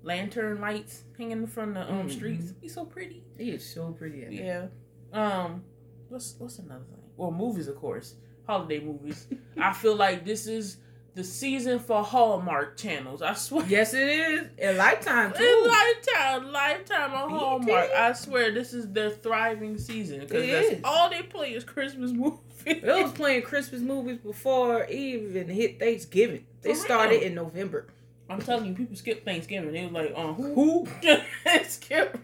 Lantern 0.04 0.62
lights 0.62 1.04
hanging 1.18 1.46
from 1.48 1.74
the 1.74 1.82
um 1.82 2.08
Mhm. 2.08 2.12
streets. 2.12 2.52
Be 2.54 2.68
so 2.68 2.86
pretty. 2.86 3.24
It 3.38 3.48
is 3.48 3.66
so 3.68 3.92
pretty. 3.92 4.26
Yeah. 4.32 4.68
Um, 5.14 5.64
what's 6.10 6.36
what's 6.40 6.58
another 6.60 6.86
thing? 6.86 7.04
Well, 7.18 7.32
movies, 7.32 7.68
of 7.68 7.76
course, 7.76 8.16
holiday 8.48 8.80
movies. 8.80 9.28
I 9.58 9.74
feel 9.74 9.96
like 9.96 10.26
this 10.26 10.48
is 10.48 10.78
the 11.14 11.24
season 11.24 11.80
for 11.80 12.04
Hallmark 12.04 12.78
channels. 12.78 13.22
I 13.22 13.34
swear. 13.34 13.66
Yes, 13.68 13.94
it 13.94 14.08
is. 14.08 14.48
And 14.60 14.78
Lifetime 14.78 15.34
too. 15.38 15.66
Lifetime, 15.68 16.52
Lifetime 16.52 17.14
on 17.14 17.30
Hallmark. 17.30 17.90
I 17.92 18.14
swear 18.14 18.52
this 18.52 18.74
is 18.74 18.88
their 18.92 19.10
thriving 19.10 19.78
season 19.78 20.22
because 20.22 20.48
that's 20.48 20.68
is. 20.70 20.82
all 20.84 21.10
they 21.10 21.22
play 21.24 21.54
is 21.54 21.64
Christmas 21.64 22.12
movies. 22.14 22.40
They 22.64 22.80
was 23.02 23.12
playing 23.12 23.42
Christmas 23.42 23.82
movies 23.82 24.18
before 24.20 24.86
even 24.86 25.50
hit 25.50 25.80
Thanksgiving. 25.80 26.46
They 26.62 26.76
started 26.76 27.24
in 27.24 27.34
November. 27.36 27.88
I'm 28.30 28.42
telling 28.42 28.66
you, 28.68 28.74
people 28.74 28.96
skip 28.96 29.26
Thanksgiving. 29.26 29.74
They 29.74 29.84
was 29.84 29.92
like, 29.92 30.14
um, 30.16 30.36
who? 30.36 30.86
who? 30.86 31.18
skip. 31.64 32.18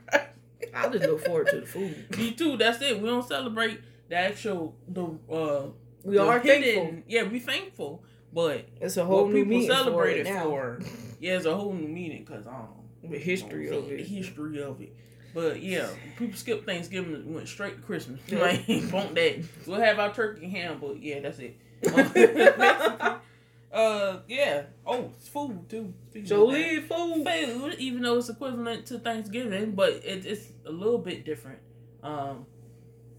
I 0.73 0.89
just 0.89 1.05
look 1.05 1.25
forward 1.25 1.47
to 1.47 1.61
the 1.61 1.65
food. 1.65 2.17
Me 2.17 2.31
too. 2.31 2.55
That's 2.55 2.81
it. 2.81 3.01
We 3.01 3.09
don't 3.09 3.27
celebrate 3.27 3.81
the 4.09 4.15
actual 4.15 4.75
the 4.87 5.05
uh. 5.29 5.63
We 6.03 6.15
the 6.15 6.23
are 6.25 6.39
hidden- 6.39 6.63
thankful. 6.63 7.03
Yeah, 7.07 7.23
we 7.23 7.39
thankful, 7.39 8.03
but 8.37 8.67
It's 8.79 8.97
a 8.97 9.03
whole 9.03 9.23
what 9.23 9.33
new 9.33 9.45
people 9.45 9.49
meaning 9.49 9.67
celebrate 9.67 10.27
for 10.27 10.29
it 10.29 10.43
for. 10.43 10.79
Yeah, 11.19 11.37
it's 11.37 11.47
a 11.47 11.55
whole 11.55 11.73
new 11.73 11.87
meaning 11.87 12.23
because 12.23 12.45
I 12.45 12.51
don't. 12.51 13.11
The 13.11 13.17
history 13.17 13.67
of 13.69 13.87
The 13.87 13.95
it. 13.95 14.05
history 14.05 14.61
of 14.61 14.79
it. 14.79 14.95
But 15.33 15.63
yeah, 15.63 15.87
people 16.19 16.37
skip 16.37 16.63
Thanksgiving 16.63 17.15
and 17.15 17.33
went 17.33 17.47
straight 17.47 17.77
to 17.77 17.81
Christmas. 17.81 18.21
Yeah. 18.27 18.41
Like, 18.41 18.67
that. 18.67 19.43
We'll 19.65 19.79
have 19.79 19.97
our 19.97 20.13
turkey 20.13 20.43
and 20.43 20.51
ham, 20.51 20.77
but 20.79 21.01
yeah, 21.01 21.21
that's 21.21 21.39
it. 21.39 21.57
Uh, 23.69 24.21
yeah. 24.29 24.63
Oh, 24.85 25.11
it's 25.17 25.27
food 25.27 25.69
too. 25.69 25.93
Jolie 26.23 26.79
food. 26.79 27.27
food, 27.27 27.75
even 27.77 28.01
though 28.01 28.17
it's 28.17 28.29
equivalent 28.29 28.85
to 28.87 28.97
Thanksgiving, 28.97 29.71
but 29.71 29.89
it, 30.05 30.25
it's 30.25 30.47
a 30.65 30.71
little 30.71 30.97
bit 30.97 31.25
different. 31.25 31.59
Um, 32.01 32.45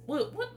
what 0.06 0.32
what 0.32 0.48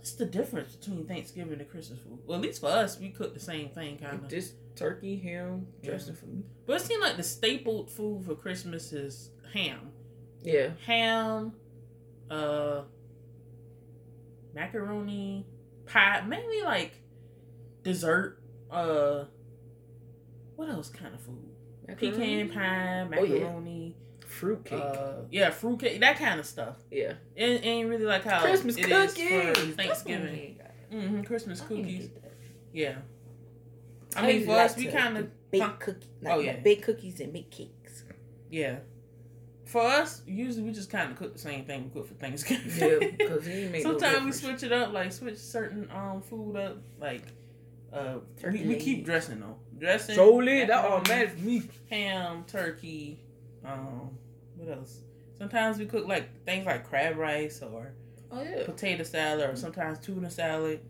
what's 0.00 0.12
the 0.12 0.24
difference 0.24 0.74
between 0.76 1.04
Thanksgiving 1.04 1.60
and 1.60 1.70
Christmas 1.70 1.98
food? 1.98 2.20
Well, 2.26 2.38
at 2.38 2.42
least 2.42 2.62
for 2.62 2.68
us, 2.70 2.98
we 2.98 3.10
cook 3.10 3.34
the 3.34 3.40
same 3.40 3.68
thing, 3.68 3.98
kind 3.98 4.14
of. 4.14 4.30
This 4.30 4.54
turkey, 4.74 5.18
ham, 5.18 5.66
dressing 5.84 6.14
for 6.14 6.24
me. 6.24 6.42
But 6.64 6.76
it 6.80 6.86
seems 6.86 7.02
like 7.02 7.18
the 7.18 7.22
staple 7.22 7.84
food 7.86 8.24
for 8.24 8.34
Christmas 8.34 8.94
is 8.94 9.28
ham. 9.52 9.92
Yeah. 10.42 10.70
ham, 10.86 11.52
uh, 12.30 12.80
macaroni, 14.54 15.44
pie, 15.84 16.22
mainly 16.26 16.62
like 16.62 16.92
dessert. 17.82 18.40
Uh, 18.70 19.24
what 20.56 20.70
else 20.70 20.88
kind 20.88 21.14
of 21.14 21.20
food? 21.20 21.44
Pecan 21.98 22.48
pie, 22.48 23.06
Oh, 23.18 23.24
yeah. 23.24 23.50
Fruitcake. 24.40 24.80
uh, 24.80 25.12
yeah, 25.30 25.50
fruitcake, 25.50 26.00
that 26.00 26.18
kind 26.18 26.40
of 26.40 26.46
stuff. 26.46 26.76
yeah. 26.90 27.12
It 27.36 27.62
ain't 27.64 27.88
really 27.88 28.04
like 28.06 28.24
how 28.24 28.40
Christmas 28.40 28.76
it 28.76 28.88
is 28.88 29.12
cookies. 29.12 29.56
for 29.56 29.72
Thanksgiving. 29.72 30.58
hmm 30.90 31.22
Christmas 31.22 31.60
cookies, 31.60 32.08
yeah. 32.72 32.96
I 34.16 34.26
mean, 34.26 34.46
for 34.46 34.52
us, 34.52 34.76
we 34.76 34.86
kind 34.86 35.18
of 35.18 35.50
bake 35.50 35.62
huh? 35.62 35.72
cookies. 35.78 36.08
Oh, 36.26 36.40
yeah. 36.40 36.56
bake 36.56 36.82
cookies 36.82 37.20
and 37.20 37.32
make 37.32 37.50
cakes. 37.50 38.04
yeah. 38.50 38.78
For 39.66 39.82
us, 39.82 40.22
usually 40.26 40.64
we 40.64 40.72
just 40.72 40.90
kind 40.90 41.12
of 41.12 41.16
cook 41.16 41.32
the 41.32 41.38
same 41.38 41.64
thing 41.64 41.84
we 41.84 41.90
cook 41.90 42.08
for 42.08 42.14
Thanksgiving. 42.14 42.72
Yeah, 42.76 43.10
because 43.16 43.46
he 43.46 43.66
make 43.68 43.84
no 43.84 43.92
Sometimes 43.98 44.24
we 44.24 44.32
switch 44.32 44.62
it 44.64 44.72
up, 44.72 44.92
like 44.92 45.12
switch 45.12 45.36
certain 45.36 45.88
um 45.94 46.22
food 46.22 46.56
up, 46.56 46.78
like 46.98 47.22
uh 47.92 48.14
we, 48.36 48.42
Turkey 48.42 48.66
we 48.66 48.76
keep 48.76 49.04
dressing 49.04 49.38
though. 49.38 49.58
Dressing. 49.78 50.16
Jolie, 50.16 50.64
that 50.64 50.84
all 50.84 51.02
matters 51.02 51.38
me. 51.40 51.62
Ham, 51.88 52.44
turkey, 52.48 53.20
um, 53.64 54.10
what 54.60 54.76
else? 54.78 55.00
Sometimes 55.38 55.78
we 55.78 55.86
cook 55.86 56.06
like 56.06 56.44
things 56.44 56.66
like 56.66 56.86
crab 56.88 57.16
rice 57.16 57.62
or 57.62 57.92
Oh 58.32 58.42
yeah. 58.42 58.64
potato 58.64 59.02
salad 59.02 59.50
or 59.50 59.56
sometimes 59.56 59.98
tuna 59.98 60.30
salad. 60.30 60.80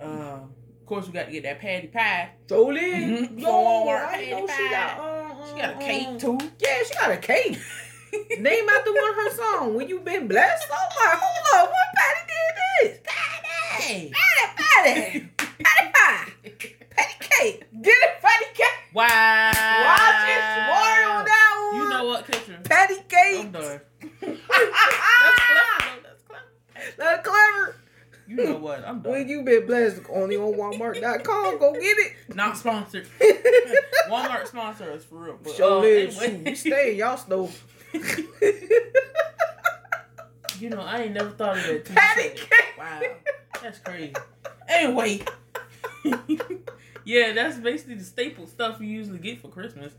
Um, 0.00 0.10
of 0.10 0.86
course 0.86 1.06
we 1.06 1.12
got 1.12 1.26
to 1.26 1.32
get 1.32 1.42
that 1.44 1.60
patty 1.60 1.88
pie. 1.88 2.30
Jolie, 2.48 2.80
Mhm. 2.80 3.40
yo, 3.40 3.48
Walmart 3.48 4.06
I 4.06 4.16
didn't 4.18 4.40
know 4.40 4.46
patty 4.46 4.62
she 4.64 4.70
got. 4.70 4.98
Uh, 4.98 5.46
She 5.46 5.60
got 5.60 5.70
a 5.70 5.76
uh, 5.76 5.78
cake 5.80 6.06
uh, 6.08 6.18
too. 6.18 6.38
Yeah, 6.58 6.82
she 6.86 6.94
got 6.94 7.10
a 7.10 7.16
cake. 7.16 7.58
Name 8.38 8.68
after 8.68 8.92
one 8.92 9.08
of 9.10 9.14
her 9.16 9.30
song. 9.36 9.74
When 9.74 9.88
you 9.88 10.00
been 10.00 10.26
blessed, 10.26 10.66
I'm 10.72 10.88
like, 11.10 11.18
hold 11.20 11.64
up, 11.64 11.70
what 11.70 11.88
Patti 11.96 12.32
did 12.32 12.92
this? 12.92 12.98
Hey. 13.84 14.12
Patty, 14.12 14.54
Patty, 14.56 15.28
Patty 15.36 15.92
pie, 15.94 16.32
Patty 16.90 17.14
cake. 17.20 17.64
Get 17.82 17.94
it, 17.94 18.20
Patty 18.22 18.44
cake. 18.54 18.66
Wow. 18.94 19.50
Watch 19.52 20.28
it, 20.28 20.42
water 20.70 21.04
on 21.08 21.24
that 21.24 21.70
one. 21.72 21.82
You 21.82 21.88
know 21.88 22.04
what, 22.06 22.26
Kitchen? 22.26 22.56
Patty 23.32 23.36
cake. 23.36 23.46
I'm 23.46 23.52
done. 23.52 23.80
That's 24.20 24.40
clever. 25.46 26.00
That's 26.02 26.22
clever. 26.26 26.94
That's 26.98 27.28
clever. 27.28 27.76
You 28.26 28.36
know 28.36 28.56
what? 28.56 28.86
I'm 28.86 29.00
done. 29.00 29.12
When 29.12 29.28
you 29.28 29.42
been 29.42 29.66
blessed, 29.66 30.02
only 30.10 30.36
on 30.36 30.54
Walmart.com. 30.54 31.58
Go 31.58 31.72
get 31.72 31.80
it. 31.98 32.12
Not 32.34 32.56
sponsored. 32.56 33.08
Walmart 34.08 34.46
sponsor 34.46 34.92
us 34.92 35.04
for 35.04 35.16
real. 35.16 35.38
But, 35.42 35.54
Show 35.54 35.80
uh, 35.80 35.82
anyway. 35.82 36.44
Shoot, 36.54 36.58
stay 36.58 36.92
in 36.92 36.98
y'all 36.98 37.16
stove. 37.16 37.64
You 40.60 40.68
know, 40.68 40.82
I 40.82 41.02
ain't 41.04 41.14
never 41.14 41.30
thought 41.30 41.56
of 41.56 41.62
that. 41.64 41.86
till 41.86 41.96
Patty 41.96 42.20
it. 42.22 42.48
Wow, 42.78 43.00
that's 43.62 43.78
crazy. 43.78 44.12
Anyway, 44.68 45.22
yeah, 47.04 47.32
that's 47.32 47.56
basically 47.56 47.94
the 47.94 48.04
staple 48.04 48.46
stuff 48.46 48.78
you 48.78 48.86
usually 48.86 49.18
get 49.18 49.40
for 49.40 49.48
Christmas. 49.48 49.94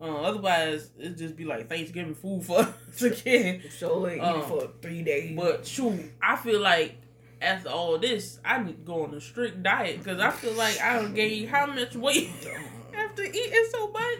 Uh, 0.00 0.04
otherwise, 0.22 0.90
it'd 0.98 1.16
just 1.18 1.36
be 1.36 1.44
like 1.44 1.68
Thanksgiving 1.68 2.14
food 2.14 2.44
for 2.44 2.58
us 2.88 3.02
again. 3.02 3.62
So 3.70 4.06
Um, 4.20 4.42
for 4.42 4.68
three 4.82 5.02
days. 5.02 5.36
But 5.36 5.66
shoot, 5.66 6.12
I 6.22 6.36
feel 6.36 6.60
like 6.60 6.96
after 7.40 7.68
all 7.70 7.98
this, 7.98 8.38
I 8.44 8.62
need 8.62 8.76
to 8.78 8.82
go 8.84 9.04
on 9.04 9.14
a 9.14 9.20
strict 9.20 9.62
diet 9.62 9.98
because 9.98 10.20
I 10.20 10.30
feel 10.30 10.52
like 10.54 10.80
I 10.80 10.96
done 10.96 11.14
gained 11.14 11.48
how 11.48 11.66
much 11.66 11.94
weight 11.94 12.30
after 12.94 13.24
eating 13.24 13.66
so 13.70 13.90
much 13.90 14.18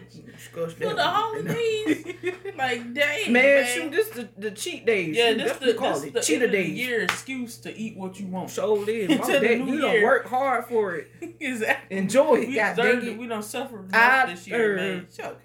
for 0.53 0.93
the 0.93 1.03
holidays. 1.03 2.05
like, 2.57 2.93
dang, 2.93 3.31
Man, 3.31 3.65
shoot, 3.65 3.91
this 3.91 4.09
the, 4.09 4.29
the 4.37 4.51
cheat 4.51 4.85
days. 4.85 5.15
Yeah, 5.15 5.29
Shoot, 5.29 5.37
this 5.39 5.47
that's 5.53 5.65
the, 5.65 5.73
call 5.73 5.93
this 5.93 6.03
it. 6.03 6.13
the 6.13 6.21
Cheater 6.21 6.45
end 6.45 6.53
of 6.55 6.59
the 6.59 6.63
days. 6.63 6.77
year 6.77 7.01
excuse 7.03 7.57
to 7.59 7.75
eat 7.75 7.97
what 7.97 8.19
you 8.19 8.27
want. 8.27 8.49
So. 8.51 8.75
Into 8.77 8.85
the 9.17 9.39
Dad, 9.39 9.67
you 9.67 9.79
don't 9.81 10.03
work 10.03 10.25
hard 10.27 10.65
for 10.65 10.95
it. 10.95 11.07
exactly. 11.39 11.97
Enjoy 11.97 12.35
it. 12.35 12.47
We 12.49 12.55
God 12.55 12.75
deserve 12.75 13.03
it. 13.03 13.07
it. 13.09 13.17
We 13.17 13.27
don't 13.27 13.43
suffer 13.43 13.83
I 13.93 14.25
this 14.27 14.47
year, 14.47 14.75
man. 14.75 15.07
Shut 15.15 15.25
up, 15.25 15.41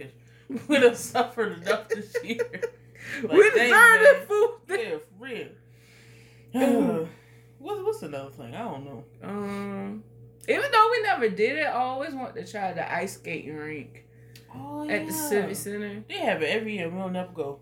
Kish. 0.52 0.68
We 0.68 0.78
don't 0.78 0.97
suffer 0.97 1.52
enough 1.52 1.88
this 1.88 2.14
year. 2.25 2.38
Like, 3.25 3.32
we 3.32 3.50
deserve 3.50 3.68
that 3.71 4.25
food. 4.28 4.50
Yeah, 4.68 4.99
for 4.99 5.25
real. 5.25 5.49
What's 7.59 7.82
what's 7.82 8.02
another 8.02 8.30
thing? 8.30 8.54
I 8.54 8.59
don't 8.62 8.85
know. 8.85 9.04
Um, 9.23 10.02
even 10.49 10.71
though 10.73 10.88
we 10.90 11.02
never 11.02 11.28
did 11.28 11.59
it, 11.59 11.66
I 11.66 11.73
always 11.73 12.12
want 12.14 12.35
to 12.35 12.44
try 12.47 12.73
the 12.73 12.92
ice 12.92 13.14
skating 13.14 13.56
rink 13.56 14.04
Oh 14.54 14.88
at 14.88 15.06
the 15.06 15.12
Civic 15.12 15.54
Center. 15.56 16.02
They 16.09 16.16
have 16.18 16.42
it 16.42 16.47
every 16.47 16.76
year. 16.76 16.88
We'll 16.88 17.09
never 17.09 17.32
go. 17.32 17.61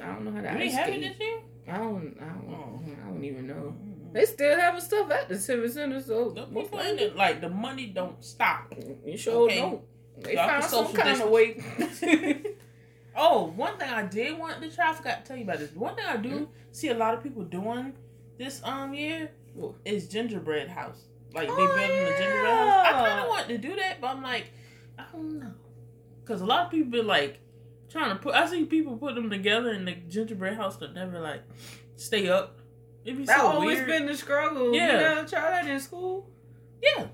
I 0.00 0.06
don't 0.06 0.24
know 0.24 0.32
how 0.32 0.40
to 0.40 0.52
Do 0.52 0.58
they 0.58 0.64
ice 0.66 0.74
have 0.74 0.88
it 0.88 1.00
this 1.00 1.20
year? 1.20 1.40
I 1.68 1.76
don't. 1.76 2.16
I 2.20 2.24
don't. 2.24 2.54
Oh. 2.54 2.80
I 3.02 3.08
don't 3.10 3.24
even 3.24 3.46
know. 3.46 3.74
Mm-mm. 3.76 4.12
They 4.14 4.24
still 4.24 4.58
having 4.58 4.80
stuff 4.80 5.10
at 5.10 5.28
the 5.28 5.38
Civic 5.38 5.70
Center, 5.72 6.00
so 6.00 6.30
The 6.30 6.44
people 6.46 6.78
in 6.80 6.98
it, 6.98 7.16
like 7.16 7.40
the 7.42 7.50
money 7.50 7.86
don't 7.86 8.24
stop. 8.24 8.72
You 9.04 9.16
sure 9.18 9.42
Okay. 9.44 9.60
don't. 9.60 9.82
They 10.24 10.34
Y'all 10.34 10.48
found 10.48 10.64
some 10.64 10.92
kind 10.92 11.20
of 11.20 11.30
way. 11.30 11.62
oh, 13.16 13.52
one 13.56 13.76
thing 13.78 13.90
I 13.90 14.02
did 14.04 14.38
want 14.38 14.60
to 14.62 14.70
try, 14.74 14.90
I 14.90 14.92
forgot 14.94 15.24
to 15.24 15.28
tell 15.28 15.36
you 15.36 15.44
about 15.44 15.58
this. 15.58 15.72
One 15.72 15.94
thing 15.96 16.04
I 16.06 16.16
do 16.16 16.30
Hmm? 16.30 16.44
see 16.70 16.88
a 16.88 16.94
lot 16.94 17.14
of 17.14 17.22
people 17.22 17.42
doing 17.42 17.92
this 18.38 18.60
um 18.64 18.94
year 18.94 19.30
What? 19.54 19.74
is 19.84 20.08
gingerbread 20.08 20.68
house. 20.68 21.04
Like 21.34 21.48
they 21.48 21.54
Oh, 21.54 21.56
building 21.56 22.04
the 22.04 22.14
gingerbread 22.18 22.54
house. 22.54 22.86
I 22.86 22.92
kind 22.92 23.20
of 23.20 23.28
want 23.28 23.48
to 23.48 23.58
do 23.58 23.76
that, 23.76 24.00
but 24.00 24.08
I'm 24.08 24.22
like, 24.22 24.46
I 24.98 25.04
don't 25.12 25.38
know, 25.40 25.52
because 26.24 26.40
a 26.40 26.46
lot 26.46 26.66
of 26.66 26.70
people 26.70 26.90
be 26.90 27.02
like 27.02 27.40
trying 27.88 28.10
to 28.10 28.16
put. 28.16 28.34
I 28.34 28.46
see 28.46 28.64
people 28.64 28.96
put 28.96 29.14
them 29.14 29.28
together, 29.30 29.70
and 29.70 29.86
the 29.86 29.92
gingerbread 30.08 30.54
house 30.56 30.76
could 30.76 30.94
never 30.94 31.18
like 31.20 31.42
stay 31.96 32.28
up. 32.28 32.58
It 33.04 33.16
be 33.16 33.24
That 33.24 33.40
so 33.40 33.46
always 33.48 33.76
weird. 33.78 33.88
been 33.88 34.06
the 34.06 34.16
struggle. 34.16 34.74
Yeah. 34.74 35.22
You 35.22 35.26
try 35.26 35.50
that 35.50 35.66
in 35.66 35.80
school. 35.80 36.28
yeah. 36.82 37.06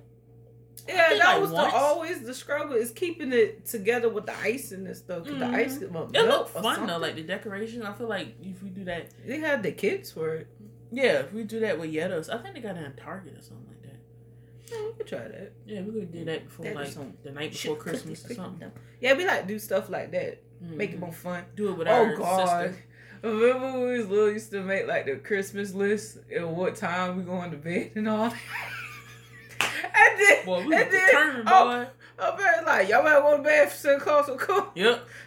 Yeah, 0.88 1.08
that 1.10 1.18
like, 1.18 1.40
was 1.42 1.50
the, 1.50 1.56
always 1.58 2.22
the 2.22 2.32
struggle 2.34 2.72
is 2.74 2.90
keeping 2.92 3.32
it 3.32 3.66
together 3.66 4.08
with 4.08 4.26
the 4.26 4.36
icing 4.40 4.86
and 4.86 4.96
stuff. 4.96 5.24
'cause 5.24 5.34
Mhm. 5.34 5.38
the 5.40 5.46
ice 5.46 5.78
will 5.80 5.84
It 6.06 6.12
melt 6.12 6.28
looked 6.28 6.56
or 6.56 6.62
fun 6.62 6.86
though, 6.86 6.96
like 6.98 7.14
the 7.14 7.22
decoration. 7.22 7.82
I 7.82 7.92
feel 7.92 8.08
like 8.08 8.28
if 8.42 8.62
we 8.62 8.70
do 8.70 8.84
that, 8.84 9.08
they 9.26 9.38
had 9.38 9.62
the 9.62 9.72
kids 9.72 10.10
for 10.12 10.34
it. 10.36 10.46
yeah, 10.90 11.20
if 11.20 11.32
we 11.34 11.44
do 11.44 11.60
that 11.60 11.78
with 11.78 11.92
Yetos, 11.92 12.32
I 12.32 12.38
think 12.38 12.54
they 12.54 12.60
got 12.62 12.76
it 12.78 12.84
in 12.84 12.92
Target 12.94 13.36
or 13.38 13.42
something 13.42 13.66
like 13.68 13.82
that. 13.82 14.72
Yeah, 14.72 14.86
we 14.86 14.92
could 14.94 15.06
try 15.06 15.28
that. 15.28 15.52
Yeah, 15.66 15.80
we 15.82 15.92
could 16.00 16.12
do 16.12 16.24
that 16.24 16.44
before 16.44 16.64
That 16.64 16.72
or 16.72 16.76
like 16.76 16.92
some 16.92 17.14
the 17.22 17.30
night 17.32 17.52
before 17.52 17.76
Christmas 17.76 18.24
or 18.30 18.34
something. 18.34 18.58
them. 18.60 18.72
Yeah, 19.00 19.12
we 19.14 19.26
like 19.26 19.46
do 19.46 19.58
stuff 19.58 19.90
like 19.90 20.10
that. 20.12 20.38
Make 20.60 20.90
it 20.92 20.96
Mhm. 20.96 21.00
more 21.00 21.12
fun. 21.12 21.44
Do 21.54 21.68
it 21.70 21.76
with 21.78 21.86
Oh 21.88 21.92
our 21.92 22.16
God. 22.16 22.48
sister. 22.70 22.84
Remember 23.22 23.72
when 23.72 23.80
we 23.90 23.98
was 23.98 24.08
little 24.08 24.30
used 24.30 24.50
to 24.52 24.60
make 24.62 24.86
like 24.86 25.04
the 25.06 25.16
Christmas 25.16 25.74
list 25.74 26.18
and 26.34 26.56
what 26.56 26.76
time 26.76 27.16
we 27.18 27.22
going 27.24 27.50
to 27.50 27.56
bed 27.56 27.90
and 27.96 28.08
all 28.08 28.30
that? 28.30 28.38
and 29.84 30.20
then, 30.20 30.46
Boy, 30.46 30.64
we 30.66 30.74
and 30.74 30.92
then, 30.92 31.06
determined, 31.06 31.48
oh, 31.50 31.64
boy. 31.64 31.90
oh, 32.18 32.36
man, 32.36 32.64
like, 32.64 32.88
y'all 32.88 33.02
better 33.02 33.20
go 33.20 33.36
to 33.36 33.42
bed 33.42 33.70
for 33.70 33.76
Santa 33.76 34.00
Claus 34.00 34.28
will 34.28 34.36
come. 34.36 34.68
Yep. 34.74 35.06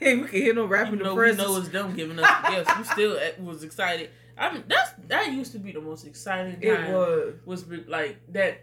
And 0.00 0.22
we 0.22 0.28
can 0.28 0.40
hear 0.42 0.54
them 0.54 0.68
wrapping 0.68 0.94
Even 0.94 0.98
the 1.00 1.04
though 1.06 1.20
we 1.20 1.32
know 1.34 1.56
it's 1.56 1.70
them 1.70 1.96
giving 1.96 2.20
us 2.20 2.50
gifts, 2.50 2.70
we 2.78 2.84
still 2.84 3.18
was 3.40 3.64
excited. 3.64 4.10
I 4.38 4.54
mean, 4.54 4.62
that's 4.68 4.92
that 5.08 5.32
used 5.32 5.50
to 5.52 5.58
be 5.58 5.72
the 5.72 5.80
most 5.80 6.06
exciting 6.06 6.60
time. 6.60 6.84
it 6.84 6.92
was. 6.92 7.34
was 7.44 7.64
like 7.88 8.18
that 8.28 8.60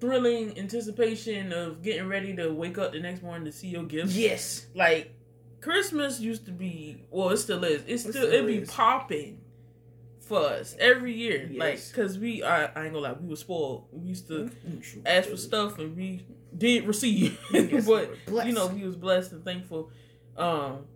thrilling 0.00 0.58
anticipation 0.58 1.52
of 1.52 1.82
getting 1.82 2.08
ready 2.08 2.34
to 2.34 2.52
wake 2.52 2.78
up 2.78 2.92
the 2.92 2.98
next 3.00 3.22
morning 3.22 3.44
to 3.44 3.52
see 3.52 3.68
your 3.68 3.84
gifts. 3.84 4.16
Yes. 4.16 4.66
Like 4.74 5.12
Christmas 5.60 6.18
used 6.18 6.46
to 6.46 6.52
be, 6.52 7.04
well, 7.10 7.28
it 7.30 7.36
still 7.36 7.62
is. 7.64 7.82
It's 7.86 8.04
It 8.04 8.12
still, 8.12 8.26
still 8.26 8.48
it 8.48 8.60
be 8.60 8.60
popping 8.66 9.40
for 10.30 10.38
us 10.58 10.76
every 10.78 11.12
year. 11.12 11.50
Like, 11.54 11.80
cause 11.92 12.18
we, 12.18 12.42
I, 12.42 12.64
I 12.64 12.84
ain't 12.84 12.94
gonna 12.94 12.98
lie, 13.00 13.12
we 13.12 13.28
were 13.28 13.36
spoiled. 13.36 13.88
We 13.92 14.08
used 14.08 14.26
to 14.28 14.50
Mm-hmm. 14.66 15.06
ask 15.06 15.28
for 15.28 15.36
stuff 15.36 15.78
and 15.78 15.96
we 15.96 16.24
did 16.56 16.86
receive, 16.86 17.38
Yes, 17.52 17.86
but 18.26 18.46
you 18.46 18.52
know, 18.52 18.66
we 18.68 18.82
was 18.84 18.96
blessed 18.96 19.32
and 19.32 19.44
thankful. 19.44 19.90
Um, 20.36 20.86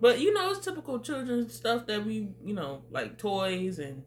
but 0.00 0.20
you 0.20 0.32
know, 0.34 0.50
it's 0.50 0.64
typical 0.64 0.98
children's 1.00 1.54
stuff 1.54 1.86
that 1.86 2.04
we, 2.04 2.28
you 2.44 2.54
know, 2.54 2.82
like 2.90 3.18
toys 3.18 3.78
and 3.78 4.02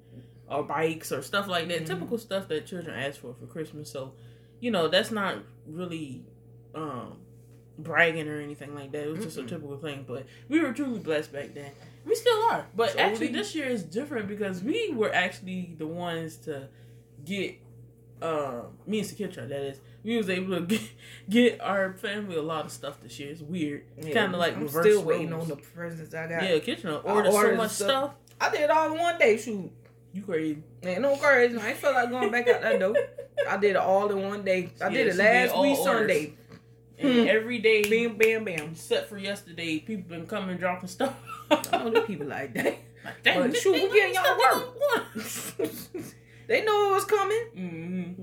or 0.50 0.64
bikes 0.64 1.12
or 1.12 1.22
stuff 1.22 1.48
like 1.48 1.68
that. 1.70 1.84
Mhm. 1.84 1.88
Typical 1.88 2.18
stuff 2.18 2.48
that 2.50 2.66
children 2.68 2.96
ask 2.98 3.20
for 3.20 3.34
for 3.34 3.48
Christmas. 3.48 3.90
So, 3.92 4.14
you 4.60 4.72
know, 4.72 4.88
that's 4.88 5.12
not 5.12 5.36
really 5.68 6.24
um 6.76 7.18
bragging 7.80 8.28
or 8.28 8.40
anything 8.40 8.74
like 8.76 8.92
that. 8.92 9.04
It 9.08 9.12
was 9.12 9.24
just 9.24 9.38
a 9.38 9.42
Mm-mm. 9.42 9.50
typical 9.50 9.78
thing. 9.78 10.06
But 10.08 10.26
we 10.50 10.60
were 10.62 10.74
truly 10.74 11.00
blessed 11.00 11.32
back 11.34 11.54
then. 11.54 11.72
We 12.08 12.16
still 12.16 12.42
are. 12.52 12.66
But 12.76 12.92
So 12.92 13.00
actually, 13.00 13.28
we- 13.28 13.34
this 13.34 13.54
year 13.54 13.66
is 13.68 13.84
different 13.84 14.28
because 14.28 14.64
we 14.64 14.92
were 14.94 15.14
actually 15.14 15.76
the 15.78 15.88
ones 15.88 16.38
to 16.46 16.70
get. 17.26 17.56
Uh, 18.20 18.62
me 18.88 18.98
and 19.00 19.08
Sakitra, 19.08 19.48
that 19.48 19.62
is, 19.62 19.80
we 20.04 20.18
was 20.18 20.28
able 20.28 20.56
to 20.56 20.62
get, 20.66 20.82
get 21.30 21.62
our 21.62 21.94
family 21.94 22.36
a 22.36 22.42
lot 22.42 22.66
of 22.66 22.72
stuff 22.72 23.00
this 23.04 23.20
year. 23.20 23.30
It's 23.30 23.42
weird. 23.42 23.84
Yeah, 24.02 24.12
kind 24.14 24.34
of 24.34 24.40
like 24.40 24.56
I'm 24.56 24.64
reverse 24.64 24.86
still 24.86 25.04
waiting 25.04 25.30
roles. 25.30 25.44
on 25.44 25.50
the 25.50 25.56
presents 25.58 26.16
I 26.16 26.28
got. 26.28 26.42
Yeah, 26.44 26.58
Kitchener 26.58 26.94
I 26.94 26.96
ordered 27.02 27.32
so 27.32 27.56
much 27.56 27.72
stuff. 27.72 27.88
stuff. 27.90 28.14
I 28.42 28.50
did 28.50 28.62
it 28.62 28.72
all 28.72 28.92
in 28.92 28.98
one 29.00 29.20
day. 29.20 29.38
Shoot. 29.38 29.72
You 30.14 30.24
crazy? 30.24 30.64
Ain't 30.82 31.02
no 31.02 31.16
crazy. 31.16 31.60
I 31.60 31.68
ain't 31.70 31.78
feel 31.78 31.94
like 31.94 32.10
going 32.10 32.32
back 32.32 32.48
out 32.48 32.62
that 32.62 32.80
door. 32.80 32.96
I 33.48 33.58
did 33.58 33.72
it 33.72 33.76
all 33.76 34.10
in 34.10 34.24
one 34.28 34.44
day. 34.44 34.72
I 34.82 34.86
Yeah, 34.86 34.90
did 34.90 35.08
it 35.10 35.16
last 35.18 35.52
week 35.60 35.78
orders. 35.78 35.84
Sunday. 35.84 36.34
And 37.00 37.14
Hmm. 37.22 37.28
every 37.28 37.60
day, 37.60 37.84
Bam, 37.84 38.18
bam, 38.18 38.44
bam. 38.44 38.70
except 38.72 39.08
for 39.10 39.18
yesterday, 39.20 39.80
people 39.80 40.10
been 40.10 40.26
coming 40.26 40.58
dropping 40.58 40.90
stuff. 40.90 41.16
I 41.52 41.56
don't 41.62 41.94
know 41.94 42.02
people 42.02 42.28
like 42.28 42.54
that. 42.56 42.78
Like, 43.06 43.24
dang, 43.24 43.40
But 43.52 43.56
shoot, 43.56 43.72
we 43.74 43.88
getting 43.94 44.16
y'all 44.16 44.38
work. 44.38 45.16
they 46.48 46.66
know 46.66 46.90
it 46.92 46.94
was 46.96 47.06
coming. 47.06 47.44
mm-hmm. 47.56 48.22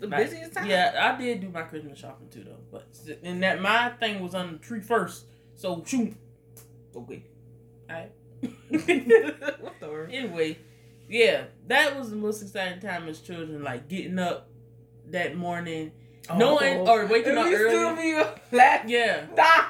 The 0.00 0.08
busiest 0.08 0.52
time. 0.54 0.66
Yeah, 0.66 1.14
I 1.14 1.18
did 1.20 1.40
do 1.40 1.48
my 1.48 1.62
Christmas 1.62 1.98
shopping 1.98 2.28
too, 2.28 2.44
though. 2.44 2.56
But 2.70 2.86
and 3.22 3.42
that 3.42 3.62
my 3.62 3.90
thing 4.00 4.20
was 4.20 4.34
on 4.34 4.52
the 4.52 4.58
tree 4.58 4.80
first. 4.80 5.24
So 5.54 5.82
shoot. 5.86 6.14
Okay. 6.94 7.22
Alright. 7.88 8.12
what 9.60 9.80
the 9.80 9.88
word? 9.88 10.10
anyway, 10.12 10.58
yeah, 11.08 11.44
that 11.68 11.96
was 11.98 12.10
the 12.10 12.16
most 12.16 12.42
exciting 12.42 12.80
time 12.80 13.08
as 13.08 13.20
children, 13.20 13.62
like 13.62 13.88
getting 13.88 14.18
up 14.18 14.48
that 15.10 15.36
morning, 15.36 15.92
knowing 16.36 16.78
or 16.88 17.06
waking 17.06 17.30
And 17.30 17.38
up 17.40 17.46
we 17.46 17.54
still 17.54 17.88
early. 17.90 18.02
be 18.12 18.56
laughing. 18.56 18.90
Yeah. 18.90 19.26
Nah. 19.36 19.64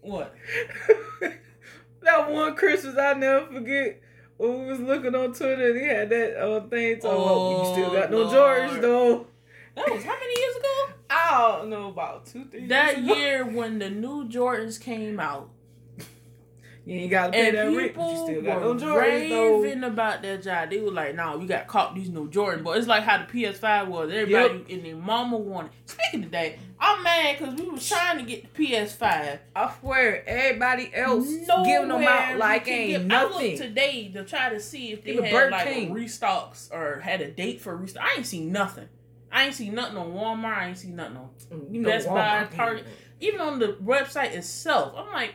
What? 0.00 0.34
that 2.02 2.30
one 2.30 2.54
Christmas 2.56 2.96
I 2.96 3.14
never 3.14 3.46
forget. 3.46 4.00
When 4.36 4.60
we 4.60 4.66
was 4.66 4.80
looking 4.80 5.14
on 5.14 5.32
Twitter, 5.32 5.72
they 5.72 5.84
had 5.86 6.10
that 6.10 6.36
uh, 6.40 6.60
thing 6.68 7.00
talking 7.00 7.22
about 7.22 7.50
you 7.50 7.72
still 7.72 7.90
got 7.92 8.10
no 8.10 8.22
Oh, 8.28 8.30
George 8.30 8.80
though. 8.82 9.26
That 9.74 9.90
was 9.90 10.04
how 10.04 10.12
many 10.14 10.40
years 10.40 10.56
ago? 10.56 10.94
I 11.10 11.56
don't 11.58 11.70
know 11.70 11.88
about 11.88 12.26
two, 12.26 12.44
three. 12.46 12.66
That 12.66 12.98
years 12.98 13.06
ago. 13.10 13.14
year 13.18 13.44
when 13.46 13.78
the 13.78 13.88
new 13.90 14.28
Jordans 14.28 14.80
came 14.80 15.18
out, 15.20 15.50
you 16.86 17.00
ain't 17.00 17.10
gotta 17.10 17.32
pay 17.32 17.48
and 17.48 17.56
that 17.58 17.76
rent, 17.76 17.94
but 17.96 18.10
you 18.10 18.16
still 18.24 18.42
got 18.42 18.62
no 18.62 18.74
Jordans 18.74 19.28
though. 19.28 19.60
raving 19.60 19.82
about 19.84 20.22
that 20.22 20.42
job. 20.42 20.70
They 20.70 20.80
were 20.80 20.92
like, 20.92 21.16
"Nah, 21.16 21.36
we 21.36 21.46
got 21.46 21.66
caught 21.66 21.96
these 21.96 22.08
new 22.08 22.30
Jordan." 22.30 22.62
But 22.62 22.78
it's 22.78 22.86
like 22.86 23.02
how 23.02 23.18
the 23.18 23.24
PS5 23.24 23.88
was. 23.88 24.12
Everybody 24.12 24.64
and 24.72 24.84
their 24.84 24.94
mama 24.94 25.36
wanted. 25.36 25.72
Speaking 25.84 26.24
of 26.24 26.30
that, 26.30 26.52
I'm 26.78 27.02
mad 27.02 27.38
because 27.38 27.54
we 27.60 27.68
was 27.68 27.88
trying 27.88 28.18
to 28.18 28.22
get 28.24 28.54
the 28.54 28.66
PS5. 28.68 29.38
I 29.56 29.74
swear, 29.80 30.28
everybody 30.28 30.90
else 30.94 31.26
Nowhere 31.48 31.64
giving 31.64 31.88
them 31.88 32.02
out 32.04 32.38
like 32.38 32.68
ain't 32.68 33.08
get- 33.08 33.18
I 33.18 33.24
looked 33.24 33.56
today 33.58 34.08
to 34.14 34.22
try 34.24 34.50
to 34.50 34.60
see 34.60 34.92
if 34.92 35.02
they 35.02 35.12
Even 35.12 35.24
had 35.24 35.50
like 35.50 35.66
King. 35.66 35.92
restocks 35.94 36.72
or 36.72 37.00
had 37.00 37.20
a 37.20 37.28
date 37.28 37.60
for 37.60 37.76
restock. 37.76 38.04
I 38.04 38.14
ain't 38.18 38.26
seen 38.26 38.52
nothing. 38.52 38.88
I 39.32 39.46
ain't 39.46 39.54
seen 39.54 39.74
nothing 39.74 39.96
on 39.96 40.12
Walmart. 40.12 40.56
I 40.56 40.68
ain't 40.68 40.78
seen 40.78 40.94
nothing 40.94 41.16
on 41.16 41.30
mm, 41.50 41.74
You 41.74 41.80
know, 41.80 41.88
Best 41.88 42.06
Buy, 42.08 42.46
Target. 42.54 42.86
even 43.20 43.40
on 43.40 43.58
the 43.58 43.72
website 43.84 44.32
itself. 44.34 44.94
I'm 44.96 45.12
like, 45.12 45.34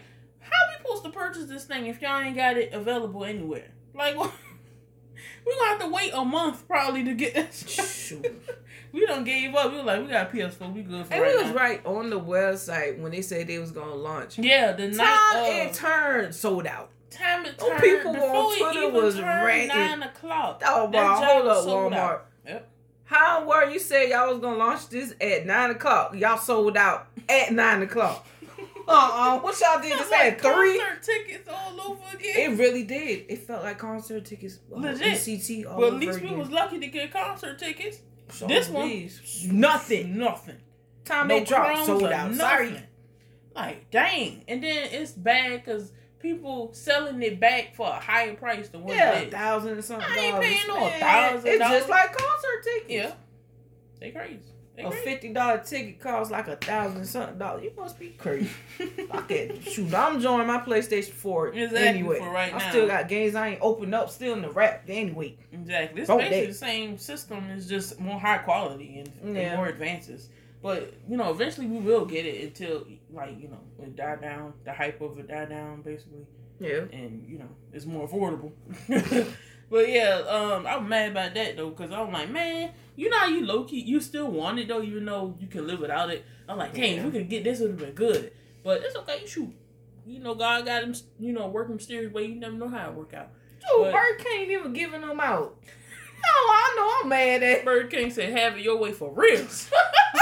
how 0.52 0.68
we 0.70 0.78
supposed 0.78 1.04
to 1.06 1.10
purchase 1.12 1.46
this 1.46 1.66
thing 1.66 1.86
if 1.88 2.02
y'all 2.02 2.20
ain't 2.22 2.36
got 2.36 2.58
it 2.58 2.74
available 2.74 3.24
anywhere? 3.26 3.70
Like, 3.94 4.16
we 4.18 5.56
gonna 5.58 5.70
have 5.70 5.80
to 5.82 5.90
wait 5.90 6.12
a 6.14 6.24
month 6.24 6.68
probably 6.68 7.04
to 7.06 7.14
get 7.14 7.34
this. 7.36 8.14
We 8.94 9.06
done 9.06 9.24
gave 9.24 9.56
up. 9.56 9.72
We 9.72 9.78
were 9.78 9.84
like, 9.86 10.02
we 10.02 10.08
got 10.10 10.34
PS4. 10.34 10.74
We 10.74 10.82
good 10.82 11.06
for 11.06 11.14
And 11.14 11.22
right 11.24 11.32
it 11.34 11.38
was 11.42 11.52
now. 11.52 11.56
right 11.56 11.86
on 11.86 12.10
the 12.10 12.20
website 12.20 13.00
when 13.00 13.14
they 13.14 13.22
said 13.22 13.48
they 13.48 13.58
was 13.58 13.72
gonna 13.72 13.96
launch. 13.96 14.38
Yeah, 14.38 14.74
the 14.74 14.88
Time 14.90 14.98
night. 14.98 15.68
it 15.70 15.74
turned 15.74 16.36
sold 16.36 16.68
out. 16.68 16.90
time 17.10 17.46
it 17.46 17.58
turned. 17.58 17.72
Oh, 17.74 17.80
people 17.80 18.12
before 18.12 18.36
on 18.36 18.52
it 18.54 18.58
Twitter 18.60 18.80
even 18.90 18.94
was 19.02 19.16
turned 19.16 19.46
ranting. 19.46 19.68
nine 19.70 20.04
o'clock. 20.04 20.62
Oh, 20.66 20.90
wow, 20.90 21.24
hold 21.24 21.48
up, 21.48 21.66
Walmart. 21.66 21.94
out. 21.98 22.26
Yep. 22.46 22.68
How 23.06 23.48
were 23.48 23.70
you 23.70 23.80
say 23.80 24.10
y'all 24.10 24.30
was 24.34 24.42
gonna 24.42 24.58
launch 24.58 24.90
this 24.90 25.16
at 25.22 25.46
nine 25.46 25.70
o'clock? 25.72 26.14
Y'all 26.18 26.38
sold 26.38 26.76
out 26.76 27.08
at 27.30 27.54
nine 27.54 27.82
o'clock. 27.84 28.28
Uh 28.88 28.92
uh 28.92 29.40
What 29.42 29.60
y'all 29.60 29.82
did 29.82 29.98
this 30.00 30.12
like 30.12 30.22
at 30.34 30.42
three? 30.42 30.78
concert 30.80 31.04
tickets 31.04 31.50
all 31.52 31.82
over 31.92 32.02
again. 32.16 32.52
It 32.54 32.58
really 32.60 32.84
did. 32.84 33.26
It 33.30 33.40
felt 33.48 33.64
like 33.64 33.78
concert 33.78 34.26
tickets. 34.26 34.60
uh, 34.74 34.80
Legit. 34.80 35.08
ECT 35.08 35.66
all 35.66 35.78
but 35.80 35.84
over 35.86 35.96
at 35.96 36.02
least 36.02 36.18
again. 36.20 36.32
we 36.34 36.38
was 36.40 36.50
lucky 36.50 36.80
to 36.80 36.88
get 36.88 37.12
concert 37.12 37.60
tickets. 37.60 38.00
So 38.30 38.48
this 38.48 38.70
one- 38.70 38.88
these. 38.88 39.48
nothing. 39.52 40.18
Nothing. 40.18 40.58
Time 41.06 41.28
no 41.28 41.40
they 41.40 41.44
dropped 41.46 41.86
sold 41.86 42.04
out. 42.06 42.34
Sorry. 42.36 42.76
Like, 43.56 43.90
dang. 43.92 44.44
And 44.48 44.64
then 44.64 44.90
it's 44.92 45.12
bad 45.12 45.64
because 45.66 45.92
people 46.20 46.72
selling 46.74 47.22
it 47.24 47.40
back 47.40 47.76
for 47.76 47.88
a 47.88 48.00
higher 48.00 48.36
price 48.36 48.70
than 48.70 48.84
what 48.84 48.96
Yeah, 48.96 49.20
it 49.20 49.28
is. 49.28 49.34
thousand 49.34 49.72
and 49.74 49.84
something. 49.84 50.08
I 50.10 50.16
ain't 50.18 50.32
dollars. 50.36 50.46
paying 50.48 50.68
no 50.68 50.76
$1,000. 50.76 51.46
It's 51.46 51.70
just 51.70 51.90
like 51.90 52.16
concert 52.16 52.64
tickets. 52.64 52.86
Yeah. 52.90 53.12
They 54.00 54.12
crazy. 54.12 54.40
A 54.86 54.92
fifty 54.92 55.34
dollar 55.34 55.60
ticket 55.60 56.00
costs 56.00 56.32
like 56.32 56.48
a 56.48 56.56
thousand 56.56 57.06
something 57.06 57.38
dollars. 57.38 57.64
You 57.64 57.72
must 57.78 58.00
be 58.00 58.10
crazy. 58.18 58.50
Fuck 59.10 59.32
it. 59.32 59.64
Shoot, 59.72 59.94
I'm 59.94 60.20
joining 60.22 60.48
my 60.48 60.60
PlayStation 60.60 61.12
4 61.12 61.50
Exactly, 61.50 61.78
anyway. 61.88 62.20
for 62.20 62.30
right 62.30 62.54
I 62.54 62.58
now. 62.58 62.70
still 62.70 62.88
got 62.88 63.08
games 63.08 63.36
I 63.36 63.50
ain't 63.50 63.62
opened 63.62 63.94
up, 63.96 64.10
still 64.10 64.34
in 64.34 64.42
the 64.42 64.50
wrap 64.50 64.84
anyway. 64.88 65.38
Exactly. 65.52 66.02
It's 66.02 66.08
Don't 66.08 66.18
basically 66.20 66.40
they? 66.42 66.46
the 66.48 66.54
same 66.54 66.98
system. 66.98 67.50
It's 67.52 67.68
just 67.68 68.00
more 68.00 68.20
high 68.20 68.40
quality 68.40 69.00
and, 69.00 69.12
and 69.24 69.36
Yeah. 69.36 69.56
more 69.56 69.68
advances. 69.68 70.30
But 70.64 70.94
you 71.10 71.18
know, 71.18 71.32
eventually 71.32 71.68
we 71.68 71.80
will 71.80 72.06
get 72.06 72.26
it 72.26 72.44
until 72.44 72.86
like 73.12 73.40
you 73.40 73.48
know 73.48 73.60
it 73.82 73.96
die 73.96 74.16
down. 74.18 74.54
The 74.64 74.72
hype 74.74 75.02
of 75.02 75.18
it 75.20 75.28
die 75.28 75.46
down, 75.46 75.82
basically. 75.82 76.26
Yeah. 76.60 76.82
and 76.94 77.26
you 77.28 77.40
know 77.40 77.50
it's 77.74 77.86
more 77.88 78.08
affordable. 78.08 78.52
but 79.72 79.90
yeah, 79.90 80.22
um, 80.28 80.68
I'm 80.68 80.88
mad 80.88 81.12
about 81.12 81.34
that 81.34 81.58
though 81.58 81.70
because 81.72 81.92
I'm 81.92 82.12
like, 82.12 82.30
man, 82.30 82.72
you 82.96 83.10
know 83.10 83.18
how 83.18 83.28
you 83.28 83.44
low 83.46 83.64
key 83.64 83.80
you 83.80 84.00
still 84.00 84.30
want 84.30 84.60
it 84.60 84.68
though, 84.68 84.84
even 84.84 85.06
though 85.06 85.36
you 85.40 85.48
can 85.48 85.66
live 85.66 85.80
without 85.80 86.12
it. 86.12 86.24
I'm 86.48 86.58
like, 86.58 86.74
dang, 86.76 86.98
if 86.98 87.06
we 87.06 87.12
could 87.12 87.30
get 87.30 87.44
this 87.44 87.60
would 87.62 87.72
have 87.72 87.80
been 87.80 87.94
good, 87.94 88.32
but 88.64 88.82
it's 88.84 88.96
okay. 88.98 89.26
Shoot, 89.26 89.52
you 90.06 90.20
know, 90.20 90.36
God 90.36 90.66
got 90.66 90.84
him, 90.84 90.94
you 91.20 91.34
know, 91.34 91.48
work 91.48 91.70
mysterious 91.70 92.14
way. 92.14 92.26
You 92.26 92.36
never 92.36 92.54
know 92.56 92.68
how 92.68 92.90
it 92.90 92.94
work 92.96 93.14
out. 93.16 93.30
Dude, 93.62 93.86
But- 93.86 93.94
Bird 93.94 94.28
ain't 94.36 94.52
even 94.52 94.74
giving 94.74 95.02
them 95.02 95.20
out. 95.20 95.58
No, 96.24 96.30
I 96.30 96.74
know 96.78 97.00
I'm 97.02 97.10
mad 97.10 97.42
at. 97.42 97.66
Burger 97.66 97.88
King 97.88 98.12
said, 98.12 98.32
"Have 98.38 98.56
it 98.56 98.62
your 98.62 98.78
way 98.78 98.92
for 98.92 99.12
real." 99.12 99.48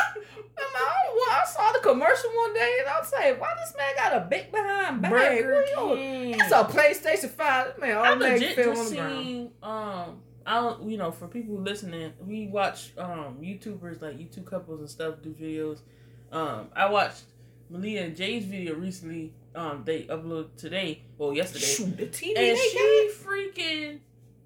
I, 0.62 1.46
saw 1.46 1.72
the 1.72 1.80
commercial 1.80 2.30
one 2.32 2.54
day 2.54 2.78
and 2.80 2.90
I 2.90 3.00
was 3.00 3.12
like, 3.12 3.40
why 3.42 3.54
this 3.58 3.74
man 3.78 3.96
got 3.96 4.14
a 4.22 4.26
big 4.30 4.52
behind 4.52 5.02
bag? 5.02 5.12
Burger 5.44 5.54
What 5.76 5.90
you- 5.92 5.96
King. 5.98 6.36
It's 6.40 6.52
a 6.52 6.64
PlayStation 6.64 7.30
5. 7.30 7.80
Man, 7.80 7.98
I 7.98 8.10
all 8.12 8.16
legs 8.18 8.42
legit 8.42 8.56
just 8.56 8.90
seen 8.90 9.52
um 9.64 10.22
I 10.46 10.56
don't 10.56 10.90
you 10.90 10.98
know 10.98 11.12
for 11.12 11.28
people 11.28 11.56
listening 11.60 12.14
we 12.26 12.48
watch 12.48 12.92
um 12.98 13.38
YouTubers 13.42 14.02
like 14.02 14.18
YouTube 14.18 14.46
couples 14.46 14.80
and 14.80 14.90
stuff 14.90 15.16
do 15.22 15.30
videos. 15.34 15.80
Um 16.32 16.70
I 16.76 16.90
watched 16.90 17.24
Malia 17.70 18.04
and 18.06 18.16
Jay's 18.16 18.46
video 18.46 18.76
recently. 18.76 19.34
Um 19.56 19.84
they 19.86 20.04
uploaded 20.04 20.56
today 20.58 21.04
well 21.18 21.34
yesterday 21.34 21.66
Shoot, 21.66 21.98
the 21.98 22.06
TV 22.08 22.38
and 22.38 22.58
she 22.58 23.12
freaking 23.24 24.00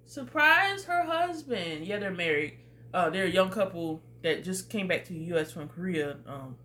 surprised 0.05 0.85
her 0.85 1.03
husband. 1.05 1.85
Yeah, 1.85 1.97
they're 1.99 2.11
married. 2.11 2.59
Uh, 2.93 3.09
they're 3.09 3.25
a 3.25 3.29
young 3.29 3.49
couple 3.49 4.01
that 4.23 4.43
just 4.43 4.69
came 4.69 4.87
back 4.87 5.05
to 5.05 5.13
the 5.13 5.19
U.S. 5.19 5.51
from 5.51 5.67
Korea. 5.69 6.17
Um, 6.27 6.55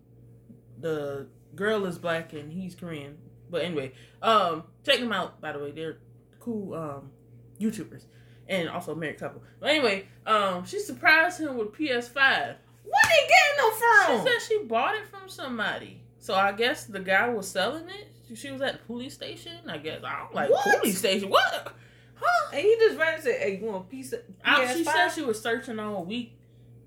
the 0.79 1.27
girl 1.55 1.85
is 1.85 1.97
black 1.97 2.33
and 2.33 2.51
he's 2.51 2.75
Korean. 2.75 3.17
But 3.49 3.63
anyway, 3.63 3.93
um, 4.21 4.63
check 4.85 4.99
them 4.99 5.11
out. 5.11 5.39
By 5.41 5.51
the 5.51 5.59
way, 5.59 5.71
they're 5.71 5.97
cool 6.39 6.73
um 6.73 7.11
YouTubers 7.59 8.05
and 8.47 8.69
also 8.69 8.93
a 8.93 8.95
married 8.95 9.19
couple. 9.19 9.41
But 9.59 9.69
anyway, 9.71 10.07
um, 10.25 10.65
she 10.65 10.79
surprised 10.79 11.39
him 11.39 11.57
with 11.57 11.73
PS5. 11.73 12.13
What 12.15 13.03
they 13.03 13.27
getting 13.27 13.57
them 13.57 13.71
from? 13.77 14.17
She 14.25 14.31
said 14.31 14.47
she 14.47 14.63
bought 14.65 14.95
it 14.95 15.07
from 15.07 15.27
somebody. 15.29 16.01
So 16.19 16.33
I 16.33 16.51
guess 16.53 16.85
the 16.85 16.99
guy 16.99 17.29
was 17.29 17.47
selling 17.47 17.87
it. 17.89 18.07
She 18.37 18.51
was 18.51 18.61
at 18.61 18.73
the 18.73 18.79
police 18.85 19.13
station. 19.15 19.53
I 19.67 19.77
guess 19.79 20.01
I'm 20.03 20.33
like 20.33 20.49
What? 20.49 20.79
police 20.79 20.99
station. 20.99 21.29
What? 21.29 21.73
Huh? 22.15 22.49
and 22.51 22.61
he 22.61 22.75
just 22.79 22.97
ran 22.97 23.15
and 23.15 23.23
said, 23.23 23.39
"Hey, 23.39 23.57
you 23.59 23.65
want 23.65 23.85
a 23.85 23.89
piece 23.89 24.11
of 24.13 24.19
I, 24.43 24.73
she 24.73 24.83
PS5? 24.83 24.85
said 24.93 25.09
she 25.09 25.21
was 25.23 25.41
searching 25.41 25.79
all 25.79 26.03
week 26.05 26.37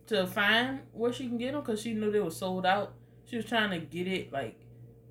to 0.08 0.26
find 0.26 0.80
where 0.92 1.12
she 1.12 1.28
can 1.28 1.38
get 1.38 1.52
them 1.52 1.60
because 1.62 1.80
she 1.80 1.94
knew 1.94 2.10
they 2.10 2.20
were 2.20 2.30
sold 2.30 2.66
out. 2.66 2.94
She 3.24 3.36
was 3.36 3.44
trying 3.46 3.70
to 3.70 3.78
get 3.78 4.06
it 4.06 4.32
like 4.32 4.58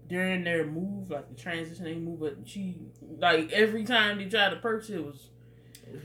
during 0.08 0.43
their 0.43 0.65
move, 0.65 1.10
like 1.10 1.30
the 1.30 1.41
transition 1.41 1.86
they 1.86 1.95
move, 1.95 2.19
but 2.19 2.38
she 2.45 2.75
like 3.19 3.51
every 3.51 3.84
time 3.86 4.17
they 4.17 4.25
tried 4.25 4.49
to 4.49 4.58
purchase 4.58 4.89
it 4.91 5.06
was 5.06 5.30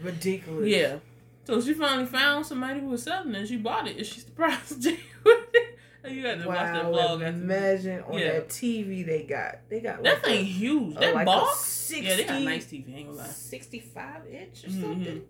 ridiculous. 0.02 0.68
yeah. 0.68 0.96
So 1.44 1.60
she 1.60 1.74
finally 1.74 2.06
found 2.06 2.44
somebody 2.46 2.80
who 2.80 2.86
was 2.88 3.02
selling 3.04 3.34
it 3.34 3.38
and 3.38 3.48
she 3.48 3.56
bought 3.56 3.86
it 3.86 3.96
and 3.96 4.06
she 4.06 4.20
surprised 4.20 4.82
Jay 4.82 4.98
with 5.24 5.38
it. 5.54 5.78
You 6.08 6.22
got 6.22 6.40
to 6.40 6.46
watch 6.46 6.56
that 6.58 6.84
Wow, 6.84 6.92
vlog. 6.92 7.14
after- 7.14 7.26
imagine 7.26 8.00
on 8.02 8.18
Yeah. 8.18 8.32
that 8.34 8.48
TV 8.48 9.04
they 9.04 9.24
got. 9.24 9.68
They 9.68 9.80
got 9.80 10.02
That 10.04 10.14
like 10.14 10.24
thing 10.24 10.40
a, 10.40 10.44
huge. 10.44 10.94
That 10.96 11.14
like 11.14 11.26
box. 11.26 11.58
60, 11.60 12.04
Yeah, 12.06 12.16
they 12.16 12.24
got 12.24 12.42
nice 12.42 12.66
TV. 12.66 12.94
Ain't 12.96 13.06
gonna 13.08 13.18
lie. 13.18 13.26
65 13.26 14.26
inch 14.28 14.64
or 14.64 14.68
Mhm. 14.68 14.80
something. 14.80 15.22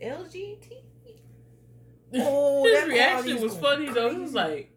LG 0.00 0.58
TV. 0.60 0.76
Oh, 2.14 2.64
His 2.64 2.88
reaction 2.88 3.40
was 3.42 3.56
funny 3.56 3.90
though. 3.90 4.10
He 4.10 4.18
was 4.18 4.34
like, 4.34 4.70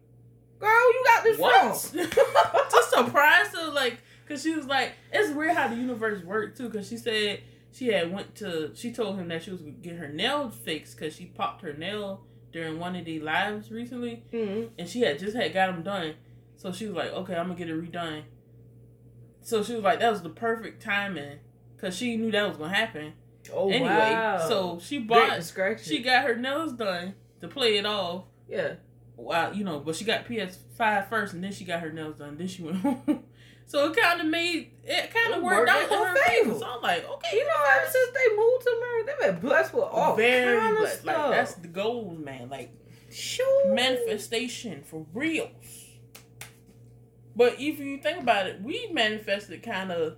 Girl, 0.58 0.68
you 0.92 1.02
got 1.06 1.24
this 1.24 1.38
what? 1.38 1.76
from. 1.80 2.00
Just 2.70 2.90
surprised 2.90 3.56
her, 3.56 3.70
like, 3.72 3.98
cause 4.28 4.42
she 4.42 4.54
was 4.54 4.66
like, 4.66 4.92
it's 5.12 5.34
weird 5.34 5.56
how 5.56 5.68
the 5.68 5.76
universe 5.76 6.22
worked 6.24 6.58
too. 6.58 6.68
Cause 6.68 6.88
she 6.88 6.96
said 6.98 7.40
she 7.72 7.88
had 7.88 8.12
went 8.12 8.34
to, 8.36 8.72
she 8.74 8.92
told 8.92 9.16
him 9.18 9.28
that 9.28 9.42
she 9.42 9.52
was 9.52 9.60
gonna 9.60 9.72
get 9.72 9.96
her 9.96 10.08
nails 10.08 10.54
fixed, 10.54 10.98
cause 10.98 11.14
she 11.14 11.26
popped 11.26 11.62
her 11.62 11.72
nail 11.72 12.24
during 12.52 12.78
one 12.80 12.96
of 12.96 13.04
the 13.04 13.20
lives 13.20 13.70
recently, 13.70 14.24
Mhm. 14.32 14.70
and 14.78 14.88
she 14.88 15.00
had 15.02 15.18
just 15.20 15.36
had 15.36 15.52
got 15.54 15.72
them 15.72 15.82
done. 15.82 16.14
So 16.56 16.72
she 16.72 16.86
was 16.86 16.96
like, 16.96 17.12
okay, 17.12 17.36
I'm 17.36 17.46
gonna 17.46 17.58
get 17.58 17.70
it 17.70 17.80
redone. 17.92 18.24
So 19.40 19.62
she 19.62 19.74
was 19.74 19.82
like, 19.84 20.00
that 20.00 20.10
was 20.10 20.22
the 20.22 20.28
perfect 20.30 20.82
timing, 20.82 21.38
cause 21.78 21.96
she 21.96 22.16
knew 22.16 22.30
that 22.32 22.46
was 22.48 22.56
gonna 22.58 22.74
happen. 22.74 23.12
Oh, 23.54 23.70
anyway, 23.70 23.88
wow. 23.88 24.38
so 24.46 24.78
she 24.82 24.98
bought, 24.98 25.42
she 25.80 26.02
got 26.02 26.24
her 26.24 26.36
nails 26.36 26.72
done 26.74 27.14
to 27.40 27.48
play 27.48 27.76
it 27.78 27.86
off. 27.86 28.24
yeah. 28.48 28.74
Wow, 29.16 29.52
you 29.52 29.64
know, 29.64 29.80
but 29.80 29.96
she 29.96 30.04
got 30.06 30.24
PS5 30.26 31.08
first, 31.10 31.34
and 31.34 31.44
then 31.44 31.52
she 31.52 31.64
got 31.64 31.80
her 31.80 31.92
nails 31.92 32.16
done. 32.16 32.38
Then 32.38 32.48
she 32.48 32.62
went 32.62 32.76
home. 32.78 33.22
so 33.66 33.90
it 33.90 33.96
kind 34.00 34.18
of 34.18 34.26
made 34.28 34.70
it 34.82 35.12
kind 35.12 35.34
of 35.34 35.42
worked 35.42 35.68
worked 35.68 35.70
out 35.70 35.82
in 35.92 36.06
her 36.06 36.16
favor. 36.24 36.58
So 36.58 36.64
I'm 36.66 36.80
like, 36.80 37.06
okay, 37.06 37.36
You 37.36 37.46
know, 37.46 37.64
ever 37.76 37.90
since 37.90 38.10
they 38.14 38.36
moved 38.36 38.62
to 38.62 38.70
America, 38.70 39.12
they've 39.20 39.32
been 39.32 39.40
blessed 39.46 39.74
with 39.74 39.84
all 39.84 40.16
very 40.16 40.58
kind 40.58 40.72
of 40.72 40.78
blessed. 40.78 41.00
stuff. 41.02 41.16
Like 41.18 41.30
that's 41.32 41.54
the 41.56 41.68
goals, 41.68 42.18
man. 42.18 42.48
Like 42.48 42.72
Sure. 43.10 43.74
manifestation 43.74 44.82
for 44.84 45.04
reals. 45.12 45.50
But 47.36 47.54
if 47.60 47.78
you 47.78 47.98
think 47.98 48.20
about 48.22 48.46
it, 48.46 48.62
we 48.62 48.88
manifested 48.92 49.62
kind 49.62 49.92
of 49.92 50.16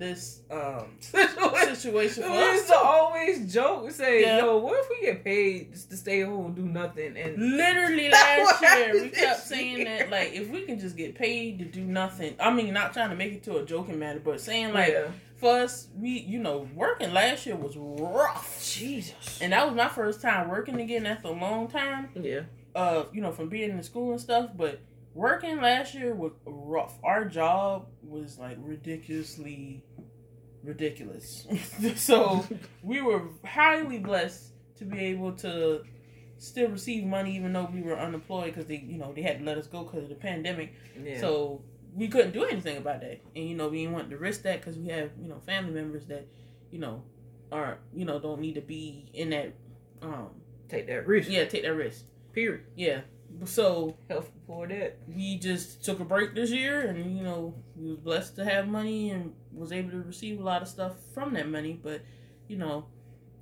this 0.00 0.40
um 0.50 0.86
situation 1.00 2.24
We 2.30 2.38
us. 2.38 2.54
used 2.54 2.68
to 2.68 2.76
always 2.76 3.52
joke 3.52 3.84
and 3.84 3.92
say, 3.94 4.22
Yeah. 4.22 4.38
"Yo, 4.38 4.56
what 4.58 4.78
if 4.80 4.88
we 4.90 5.06
get 5.06 5.22
paid 5.22 5.72
just 5.72 5.90
to 5.90 5.96
stay 5.96 6.22
home 6.22 6.46
and 6.46 6.56
do 6.56 6.62
nothing?" 6.66 7.16
And 7.16 7.36
Literally 7.56 8.08
last 8.20 8.62
year, 8.62 9.02
we 9.02 9.10
kept 9.10 9.40
saying 9.40 9.76
year. 9.78 9.84
that 9.98 10.10
like 10.10 10.32
if 10.32 10.48
we 10.48 10.62
can 10.62 10.78
just 10.80 10.96
get 10.96 11.14
paid 11.14 11.58
to 11.60 11.64
do 11.66 11.82
nothing. 11.82 12.34
I 12.40 12.50
mean, 12.52 12.72
not 12.72 12.92
trying 12.92 13.10
to 13.10 13.16
make 13.16 13.32
it 13.34 13.42
to 13.44 13.58
a 13.58 13.64
joking 13.64 13.98
matter, 13.98 14.20
but 14.24 14.40
saying 14.40 14.72
like 14.72 14.92
yeah. 14.92 15.08
for 15.36 15.60
us, 15.60 15.88
we 15.96 16.10
you 16.20 16.38
know 16.38 16.66
working 16.74 17.12
last 17.12 17.46
year 17.46 17.54
was 17.56 17.76
rough, 17.76 18.60
Jesus. 18.64 19.38
and 19.42 19.52
that 19.52 19.66
was 19.66 19.76
my 19.76 19.88
first 19.88 20.22
time 20.22 20.48
working 20.48 20.80
again 20.80 21.06
after 21.06 21.28
a 21.28 21.32
long 21.32 21.68
time. 21.68 22.08
Yeah. 22.14 22.40
Uh, 22.74 23.04
you 23.12 23.20
know, 23.20 23.32
from 23.32 23.48
being 23.48 23.70
in 23.70 23.82
school 23.82 24.12
and 24.12 24.20
stuff, 24.20 24.50
but 24.56 24.80
working 25.12 25.60
last 25.60 25.92
year 25.94 26.14
was 26.14 26.32
rough. 26.46 26.96
Our 27.02 27.24
job 27.24 27.86
was 28.02 28.38
like 28.38 28.56
ridiculously 28.60 29.82
ridiculous. 30.64 31.46
so 31.96 32.44
we 32.82 33.00
were 33.00 33.22
highly 33.44 33.98
blessed 33.98 34.52
to 34.78 34.84
be 34.84 34.98
able 35.06 35.32
to 35.32 35.82
still 36.38 36.70
receive 36.70 37.04
money 37.04 37.36
even 37.36 37.52
though 37.52 37.68
we 37.72 37.82
were 37.82 37.98
unemployed 37.98 38.46
because 38.46 38.66
they 38.66 38.76
you 38.78 38.96
know 38.96 39.12
they 39.12 39.20
had 39.22 39.38
to 39.40 39.44
let 39.44 39.58
us 39.58 39.66
go 39.66 39.82
because 39.84 40.04
of 40.04 40.08
the 40.08 40.14
pandemic 40.14 40.72
Yeah. 41.02 41.20
so 41.20 41.60
we 41.94 42.08
couldn't 42.08 42.30
do 42.32 42.44
anything 42.44 42.78
about 42.78 43.02
that 43.02 43.20
and 43.36 43.46
you 43.46 43.54
know 43.54 43.68
we 43.68 43.78
didn't 43.82 43.92
want 43.92 44.08
to 44.08 44.16
risk 44.16 44.42
that 44.44 44.60
because 44.60 44.78
we 44.78 44.88
have 44.88 45.10
you 45.20 45.28
know 45.28 45.38
family 45.40 45.72
members 45.72 46.06
that 46.06 46.26
you 46.70 46.78
know 46.78 47.02
are 47.52 47.76
you 47.92 48.06
know 48.06 48.18
don't 48.18 48.40
need 48.40 48.54
to 48.54 48.62
be 48.62 49.10
in 49.12 49.28
that 49.30 49.52
um 50.00 50.30
take 50.70 50.86
that 50.86 51.06
risk. 51.06 51.28
yeah 51.30 51.44
take 51.44 51.62
that 51.64 51.74
risk 51.74 52.04
Period. 52.32 52.62
yeah 52.74 53.00
so 53.44 53.96
Help 54.08 54.32
before 54.34 54.66
that. 54.68 54.98
we 55.08 55.38
just 55.38 55.84
took 55.84 56.00
a 56.00 56.04
break 56.04 56.34
this 56.34 56.50
year 56.50 56.80
and 56.88 57.16
you 57.16 57.22
know 57.22 57.54
we 57.76 57.88
was 57.88 57.98
blessed 57.98 58.36
to 58.36 58.44
have 58.44 58.68
money 58.68 59.10
and 59.10 59.32
was 59.52 59.72
able 59.72 59.90
to 59.90 60.02
receive 60.02 60.40
a 60.40 60.42
lot 60.42 60.62
of 60.62 60.68
stuff 60.68 60.94
from 61.14 61.34
that 61.34 61.48
money 61.48 61.78
but 61.82 62.02
you 62.48 62.56
know 62.56 62.84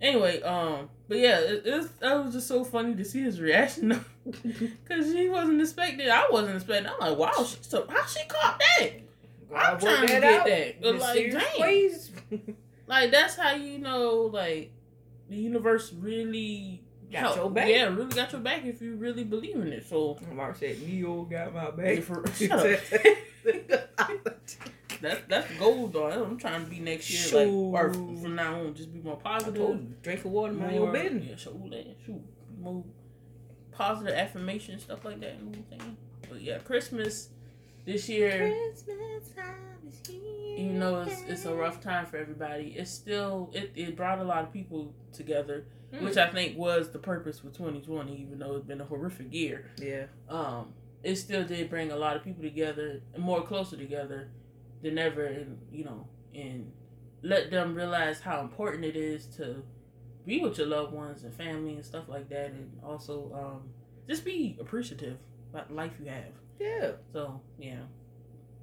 anyway 0.01 0.41
um 0.43 0.89
but 1.09 1.19
yeah 1.19 1.39
it, 1.41 1.67
it 1.67 1.75
was, 1.75 1.89
that 2.01 2.25
was 2.25 2.35
just 2.35 2.47
so 2.47 2.65
funny 2.65 2.95
to 2.95 3.05
see 3.05 3.23
his 3.23 3.41
reaction 3.41 4.05
because 4.25 5.13
he 5.13 5.29
wasn't 5.29 5.61
expecting 5.61 6.09
i 6.09 6.27
wasn't 6.31 6.55
expecting 6.55 6.91
i'm 6.91 7.01
like 7.01 7.19
wow 7.19 7.45
she, 7.45 7.57
so 7.63 7.87
how 7.89 8.07
she 8.07 8.25
caught 8.29 8.61
that 8.79 8.93
I'm 9.55 9.79
God 9.79 9.81
trying 9.81 10.01
to 10.03 10.07
get 10.07 10.45
that. 10.45 10.83
But, 10.83 10.99
like, 10.99 11.33
dang. 11.33 12.57
like 12.87 13.11
that's 13.11 13.37
how 13.37 13.55
you 13.55 13.79
know 13.79 14.31
like 14.33 14.73
the 15.29 15.37
universe 15.37 15.93
really 15.93 16.83
Got 17.11 17.21
help- 17.23 17.37
your 17.37 17.51
back. 17.51 17.69
yeah 17.69 17.85
really 17.85 18.15
got 18.15 18.33
your 18.33 18.41
back 18.43 18.65
if 18.65 18.83
you 18.83 18.97
really 18.97 19.25
believe 19.25 19.57
in 19.57 19.73
it 19.73 19.87
so 19.87 20.19
Mark 20.33 20.57
said, 20.57 20.81
"Neo 20.83 21.23
got 21.23 21.55
my 21.55 21.71
back." 21.71 22.03
For- 22.03 22.23
That's 25.01 25.21
that's 25.29 25.51
goal 25.59 25.87
though. 25.87 26.11
I'm 26.11 26.37
trying 26.39 26.65
to 26.65 26.71
be 26.71 26.81
next 26.81 27.09
year, 27.09 27.47
like 27.47 27.53
or 27.85 27.95
from 27.95 28.35
now 28.35 28.59
on, 28.61 28.75
just 28.75 28.93
be 28.93 28.99
more 29.01 29.17
positive. 29.17 30.03
drink 30.03 30.21
for 30.21 30.29
water, 30.29 30.53
mind 30.53 30.75
your 30.75 30.85
more- 30.87 30.93
business. 30.93 31.25
Yeah, 31.29 31.37
show 31.37 31.53
that. 31.71 31.97
Shoot, 32.05 32.21
more 32.61 32.83
positive 33.71 34.13
affirmation 34.15 34.81
stuff 34.81 35.05
like 35.05 35.21
that. 35.21 35.37
But 36.29 36.41
yeah, 36.43 36.59
Christmas 36.59 37.29
this 37.87 38.09
year, 38.09 38.53
Christmas 38.75 39.29
time 39.37 39.55
is 39.89 40.01
here. 40.11 40.57
even 40.59 40.81
though 40.81 41.03
it's 41.03 41.23
it's 41.29 41.45
a 41.45 41.55
rough 41.55 41.81
time 41.81 42.05
for 42.07 42.17
everybody, 42.17 42.75
it's 42.77 42.91
still 42.91 43.51
it, 43.55 43.71
it 43.77 43.95
brought 43.97 44.19
a 44.19 44.25
lot 44.25 44.43
of 44.43 44.53
people 44.53 44.93
together, 45.13 45.65
Mm. 45.93 46.03
which 46.03 46.17
I 46.19 46.29
think 46.29 46.59
was 46.59 46.91
the 46.91 46.99
purpose 46.99 47.39
for 47.39 47.47
2020. 47.47 48.15
Even 48.21 48.39
though 48.39 48.57
it's 48.57 48.67
been 48.67 48.81
a 48.81 48.85
horrific 48.85 49.33
year, 49.33 49.71
yeah, 49.81 50.05
um, 50.29 50.75
it 51.03 51.17
still 51.17 51.45
did 51.45 51.71
bring 51.71 51.91
a 51.91 51.97
lot 51.97 52.17
of 52.17 52.23
people 52.25 52.43
together, 52.43 53.01
more 53.17 53.43
closer 53.43 53.77
together 53.77 54.29
than 54.83 54.99
ever, 54.99 55.25
and 55.25 55.59
you 55.73 55.85
know, 55.85 56.07
and 56.35 56.71
let 57.23 57.51
them 57.51 57.75
realize 57.75 58.21
how 58.21 58.41
important 58.41 58.85
it 58.85 58.97
is 58.97 59.27
to 59.37 59.63
be 60.27 60.41
with 60.41 60.59
your 60.59 60.67
loved 60.67 60.93
ones 60.93 61.25
and 61.25 61.33
family 61.35 61.75
and 61.75 61.85
stuff 61.85 62.05
like 62.09 62.29
that, 62.29 62.51
and 62.51 62.71
also 62.85 63.33
um, 63.35 63.71
just 64.07 64.25
be 64.25 64.59
appreciative 64.61 65.17
about 65.51 65.69
the 65.69 65.75
life 65.75 65.93
you 65.99 66.11
have. 66.11 66.33
yeah. 66.61 66.91
So 67.13 67.41
yeah, 67.59 67.81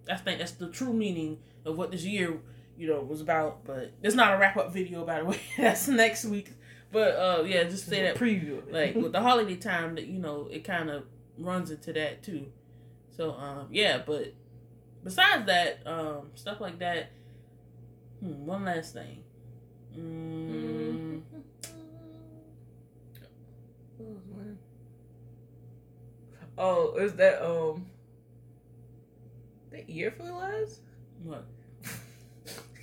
I 0.09 0.15
think 0.15 0.39
that's 0.39 0.51
the 0.51 0.69
true 0.69 0.93
meaning 0.93 1.39
of 1.65 1.75
what 1.77 1.89
this 1.91 2.03
year, 2.03 2.37
you 2.77 2.87
know, 2.87 3.01
was 3.01 3.21
about. 3.21 3.65
But 3.65 3.93
it's 4.03 4.15
not 4.15 4.33
a 4.33 4.37
wrap 4.37 4.57
up 4.57 4.71
video, 4.71 5.03
by 5.05 5.19
the 5.19 5.25
way. 5.25 5.39
that's 5.57 5.87
next 5.87 6.25
week. 6.25 6.51
But 6.91 7.15
uh, 7.15 7.43
yeah, 7.45 7.63
just 7.65 7.87
say 7.87 8.03
that 8.03 8.15
preview. 8.15 8.61
like 8.71 8.95
with 8.95 9.11
the 9.11 9.21
holiday 9.21 9.55
time 9.57 9.95
that 9.95 10.07
you 10.07 10.19
know 10.19 10.47
it 10.51 10.63
kind 10.63 10.89
of 10.89 11.03
runs 11.37 11.69
into 11.69 11.91
that 11.91 12.23
too 12.23 12.45
so 13.11 13.33
um 13.33 13.67
yeah 13.69 14.01
but 14.05 14.33
besides 15.03 15.45
that 15.47 15.85
um 15.85 16.29
stuff 16.35 16.61
like 16.61 16.79
that 16.79 17.11
hmm, 18.21 18.45
one 18.45 18.63
last 18.63 18.93
thing 18.93 19.21
mm, 19.97 21.21
Oh, 26.57 26.95
is 26.95 27.13
that 27.15 27.45
um 27.45 27.85
the 29.71 29.83
ear 29.91 30.11
fertilizer? 30.17 30.79
what 31.23 31.43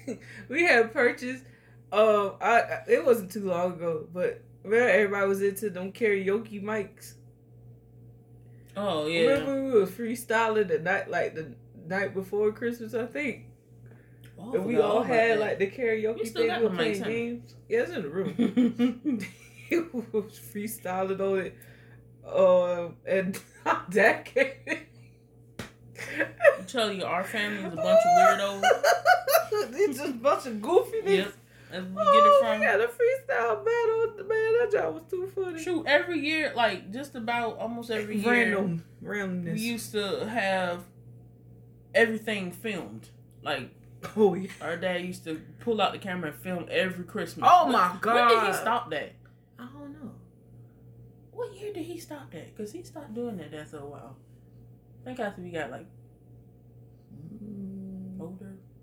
we 0.49 0.65
had 0.65 0.93
purchased. 0.93 1.45
Um, 1.92 2.33
I, 2.40 2.61
I 2.61 2.83
it 2.88 3.05
wasn't 3.05 3.31
too 3.31 3.44
long 3.44 3.72
ago, 3.72 4.07
but 4.12 4.42
remember 4.64 4.88
everybody 4.88 5.28
was 5.28 5.42
into 5.42 5.68
them 5.68 5.92
karaoke 5.92 6.62
mics. 6.62 7.14
oh 8.76 9.07
yeah 9.07 9.28
Remember 9.28 9.64
we 9.64 9.70
were 9.72 9.87
freestyling 9.87 10.68
the 10.68 10.78
night, 10.78 11.11
like 11.11 11.35
the 11.35 11.55
night 11.87 12.14
before 12.14 12.50
Christmas, 12.52 12.94
I 12.94 13.07
think. 13.07 13.46
Oh, 14.38 14.55
and 14.55 14.64
we 14.64 14.78
all 14.81 15.02
had 15.02 15.33
that. 15.33 15.40
like 15.40 15.59
the 15.59 15.70
karaoke 15.70 16.26
thing. 16.28 16.48
We 16.57 16.66
were 16.66 16.74
playing 16.74 17.02
games. 17.02 17.55
Yeah, 17.68 17.81
it's 17.81 17.92
in 17.92 18.02
the 18.02 18.09
room. 18.09 18.35
it 19.70 19.94
was 19.94 20.38
freestyling 20.38 21.20
on 21.20 21.38
it. 21.40 21.57
Uh, 22.26 22.88
and 23.07 23.38
that 23.90 24.24
came. 24.24 24.52
I'm 26.59 26.64
telling 26.66 27.00
you, 27.00 27.07
our 27.07 27.24
family 27.24 27.59
is 27.59 27.72
a 27.72 27.76
bunch 27.76 28.00
of 28.05 28.38
weirdos. 28.40 28.62
it's 29.74 29.98
just 29.98 30.11
a 30.11 30.14
bunch 30.14 30.46
of 30.46 30.55
goofiness. 30.55 31.16
Yep. 31.16 31.35
We 31.73 31.79
Oh, 31.79 32.13
get 32.13 32.25
it 32.27 32.33
oh, 32.43 32.59
we 32.59 32.65
got 32.65 32.81
a 32.81 32.89
freestyle 32.89 33.65
battle. 33.65 34.27
Man, 34.29 34.53
that 34.61 34.69
job 34.73 34.95
was 34.95 35.03
too 35.11 35.27
funny. 35.35 35.63
Shoot, 35.63 35.87
every 35.87 36.19
year, 36.21 36.53
like 36.55 36.93
just 36.93 37.15
about 37.15 37.59
almost 37.59 37.91
every 37.91 38.19
year, 38.19 38.31
Random, 38.55 38.85
randomness. 39.03 39.55
we 39.55 39.61
used 39.61 39.93
to 39.93 40.27
have 40.29 40.85
everything 41.95 42.53
filmed. 42.53 43.09
Like 43.43 43.71
oh 44.17 44.35
yeah. 44.35 44.51
our 44.61 44.77
dad 44.77 45.03
used 45.03 45.25
to 45.25 45.41
pull 45.61 45.81
out 45.81 45.93
the 45.93 45.99
camera 45.99 46.31
and 46.31 46.39
film 46.41 46.67
every 46.71 47.05
Christmas. 47.05 47.49
Oh, 47.51 47.65
When- 47.65 47.73
my 47.73 47.97
god! 48.01 48.15
When 48.15 48.29
did 48.45 48.47
he 48.49 48.53
stop 48.61 48.91
that? 48.91 49.13
I 49.59 49.67
don't 49.73 49.93
know. 49.93 50.11
What 51.33 51.55
year 51.55 51.73
did 51.73 51.85
he 51.85 51.99
stop 51.99 52.31
that? 52.33 52.57
Cause 52.57 52.73
he 52.73 52.83
stopped 52.83 53.15
doing 53.15 53.37
that 53.39 53.55
after 53.55 53.79
a 53.79 53.87
while. 53.87 54.17
I 55.01 55.05
think 55.07 55.21
after 55.21 55.41
we 55.43 55.51
got 55.51 55.71
like. 55.71 55.87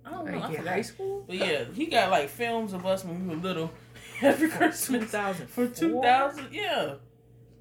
I 0.09 0.11
don't 0.15 0.25
know. 0.25 0.37
I 0.37 0.41
Like 0.41 0.49
in 0.51 0.55
forgot. 0.57 0.73
high 0.73 0.81
school. 0.81 1.23
But 1.27 1.35
yeah, 1.37 1.63
he 1.73 1.85
got 1.85 2.09
like 2.11 2.29
films 2.29 2.73
of 2.73 2.85
us 2.85 3.05
when 3.05 3.27
we 3.27 3.35
were 3.35 3.41
little 3.41 3.71
every 4.21 4.49
Christmas 4.49 5.03
2000 5.11 5.47
for 5.47 5.67
two 5.67 6.01
thousand. 6.01 6.47
Yeah, 6.51 6.95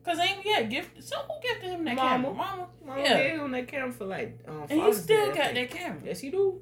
cause 0.05 0.19
ain't 0.19 0.45
we 0.45 0.53
had 0.53 0.71
gift? 0.71 1.03
Someone 1.03 1.39
gifted 1.43 1.71
him 1.71 1.85
that 1.85 1.97
Mama. 1.97 2.11
camera, 2.11 2.33
mama, 2.35 2.67
Mama 2.85 3.01
Yeah. 3.01 3.17
gave 3.23 3.41
him 3.41 3.51
that 3.53 3.69
camera 3.69 3.93
for 3.93 4.05
like 4.07 4.39
um. 4.49 4.67
and 4.71 4.81
he 4.83 4.93
still 4.93 5.27
Day, 5.33 5.37
got 5.37 5.53
think. 5.53 5.71
that 5.71 5.79
camera. 5.79 6.01
Yes, 6.05 6.21
he 6.21 6.31
do. 6.31 6.61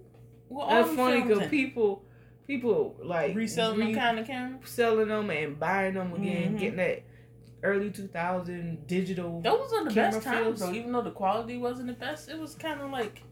Well, 0.49 0.69
That's 0.69 0.91
funny 0.95 1.23
because 1.23 1.49
people, 1.49 2.05
people 2.47 2.97
like 3.03 3.35
reselling 3.35 3.79
them 3.79 3.89
re- 3.89 3.95
kind 3.95 4.19
of 4.19 4.27
cameras. 4.27 4.69
selling 4.71 5.09
them 5.09 5.29
and 5.31 5.59
buying 5.59 5.95
them 5.95 6.13
again, 6.15 6.55
Mhm. 6.55 6.59
getting 6.61 6.77
that 6.77 7.03
early 7.65 7.91
2000 7.91 8.87
digital. 8.87 9.41
Those 9.41 9.73
are 9.73 9.85
the 9.89 9.95
best 9.95 10.23
times 10.23 10.39
films. 10.45 10.61
though. 10.61 10.73
Even 10.73 10.93
though 10.93 11.03
the 11.03 11.11
quality 11.11 11.57
wasn't 11.59 11.89
the 11.89 11.95
best, 11.95 12.29
it 12.29 12.39
was 12.39 12.55
kind 12.55 12.81
of 12.81 12.91
like 12.91 13.23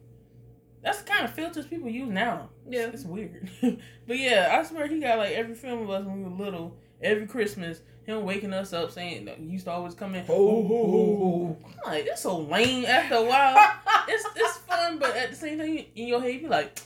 that's 0.84 1.00
the 1.00 1.10
kind 1.10 1.24
of 1.24 1.32
filters 1.32 1.66
people 1.66 1.88
use 1.88 2.10
now. 2.10 2.50
Yeah. 2.68 2.90
it's 2.92 3.04
weird. 3.04 3.50
but 4.06 4.18
yeah, 4.18 4.56
I 4.58 4.62
swear 4.62 4.86
he 4.86 5.00
got 5.00 5.18
like 5.18 5.32
every 5.32 5.54
film 5.54 5.82
of 5.82 5.90
us 5.90 6.04
when 6.04 6.22
we 6.22 6.28
were 6.28 6.44
little. 6.44 6.76
Every 7.02 7.26
Christmas, 7.26 7.80
him 8.04 8.24
waking 8.24 8.52
us 8.52 8.72
up 8.72 8.90
saying 8.92 9.24
that 9.24 9.38
he 9.38 9.44
used 9.46 9.64
to 9.64 9.72
always 9.72 9.94
come 9.94 10.14
in. 10.14 10.24
Ho, 10.26 10.62
ho, 10.62 10.66
ho, 10.66 11.56
I'm 11.64 11.92
like 11.92 12.06
that's 12.06 12.22
so 12.22 12.38
lame. 12.38 12.84
After 12.84 13.16
a 13.16 13.22
while, 13.22 13.56
it's 14.08 14.24
it's 14.36 14.58
fun, 14.58 14.98
but 14.98 15.16
at 15.16 15.30
the 15.30 15.36
same 15.36 15.58
time, 15.58 15.84
in 15.94 16.06
your 16.06 16.20
head, 16.20 16.34
you 16.34 16.40
be 16.40 16.48
like, 16.48 16.78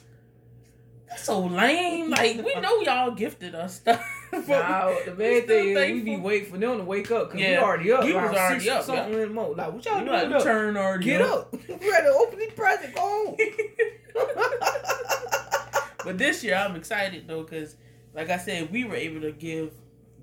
that's 1.08 1.24
so 1.24 1.40
lame. 1.40 2.10
Like 2.10 2.36
we 2.44 2.54
know 2.60 2.80
y'all 2.80 3.10
gifted 3.10 3.54
us 3.54 3.76
stuff. 3.76 4.04
Nah, 4.48 4.92
the 5.04 5.12
bad 5.16 5.46
thing 5.46 5.68
is 5.76 5.92
we 5.94 6.00
be 6.02 6.16
waiting 6.16 6.50
for 6.50 6.58
them 6.58 6.78
to 6.78 6.84
wake 6.84 7.10
up 7.10 7.28
because 7.30 7.40
Yeah. 7.40 7.58
we 7.60 7.64
already 7.64 7.92
up. 7.92 8.04
You 8.04 8.14
was 8.14 8.24
already 8.36 8.60
six 8.60 8.74
up, 8.74 8.84
Something 8.84 9.14
in 9.14 9.20
the 9.20 9.26
morning. 9.28 9.56
Like 9.56 9.72
what 9.72 9.84
y'all 9.84 10.04
doing 10.04 10.30
like 10.30 10.42
turn 10.42 10.76
already 10.76 11.04
Get 11.04 11.20
up. 11.22 11.52
we 11.68 11.74
ready 11.74 12.06
to 12.06 12.12
open 12.12 12.38
these 12.38 12.52
presents. 12.52 12.94
Go 12.94 13.00
home. 13.36 13.36
But 16.04 16.16
this 16.16 16.42
year, 16.44 16.54
I'm 16.54 16.76
excited 16.76 17.26
though, 17.26 17.42
because 17.42 17.76
like 18.14 18.30
I 18.30 18.38
said, 18.38 18.70
we 18.72 18.84
were 18.84 18.94
able 18.94 19.20
to 19.22 19.32
give 19.32 19.72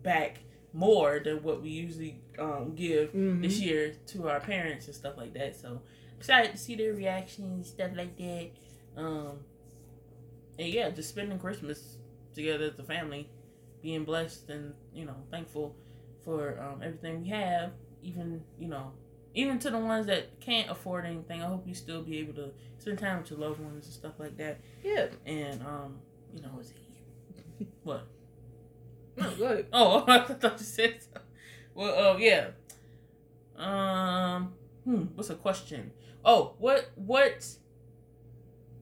back 0.01 0.37
more 0.73 1.19
than 1.23 1.43
what 1.43 1.61
we 1.61 1.69
usually 1.69 2.19
um, 2.39 2.73
give 2.75 3.11
Mhm. 3.13 3.41
this 3.41 3.59
year 3.59 3.93
to 4.07 4.29
our 4.29 4.39
parents 4.39 4.87
and 4.87 4.95
stuff 4.95 5.15
like 5.17 5.33
that. 5.33 5.55
So 5.55 5.81
excited 6.17 6.51
to 6.51 6.57
see 6.57 6.75
their 6.75 6.93
reactions, 6.93 7.67
stuff 7.69 7.91
like 7.95 8.17
that. 8.17 8.49
Um, 8.97 9.39
and 10.57 10.67
yeah, 10.69 10.89
just 10.89 11.09
spending 11.09 11.37
Christmas 11.39 11.97
together 12.33 12.65
as 12.65 12.79
a 12.79 12.83
family, 12.83 13.29
being 13.85 14.03
blessed 14.03 14.49
and 14.49 14.73
you 14.93 15.05
know 15.05 15.15
thankful 15.31 15.75
for 16.25 16.59
um, 16.59 16.81
everything 16.81 17.21
we 17.21 17.29
have. 17.29 17.71
Even 18.01 18.41
you 18.59 18.67
know, 18.67 18.91
even 19.35 19.59
to 19.59 19.69
the 19.69 19.77
ones 19.77 20.07
that 20.07 20.39
can't 20.41 20.69
afford 20.69 21.05
anything, 21.05 21.41
I 21.41 21.45
hope 21.45 21.67
you 21.67 21.75
still 21.75 22.01
be 22.01 22.17
able 22.17 22.33
to 22.33 22.49
spend 22.79 22.99
time 22.99 23.21
with 23.21 23.29
your 23.29 23.39
loved 23.39 23.61
ones 23.61 23.85
and 23.85 23.93
stuff 23.93 24.13
like 24.17 24.35
that. 24.37 24.59
Yeah. 24.83 25.07
And 25.25 25.61
um, 25.61 25.99
you 26.33 26.41
know, 26.41 26.59
what? 27.83 28.07
No, 29.15 29.29
go 29.35 29.45
ahead. 29.45 29.67
Oh, 29.73 30.03
I 30.07 30.19
thought 30.19 30.59
you 30.59 30.65
said 30.65 30.97
so. 31.01 31.21
Well, 31.75 32.15
uh, 32.15 32.17
yeah. 32.17 32.47
Um, 33.57 34.53
hmm, 34.83 35.03
what's 35.15 35.29
a 35.29 35.35
question? 35.35 35.91
Oh, 36.23 36.55
what, 36.57 36.89
what? 36.95 37.47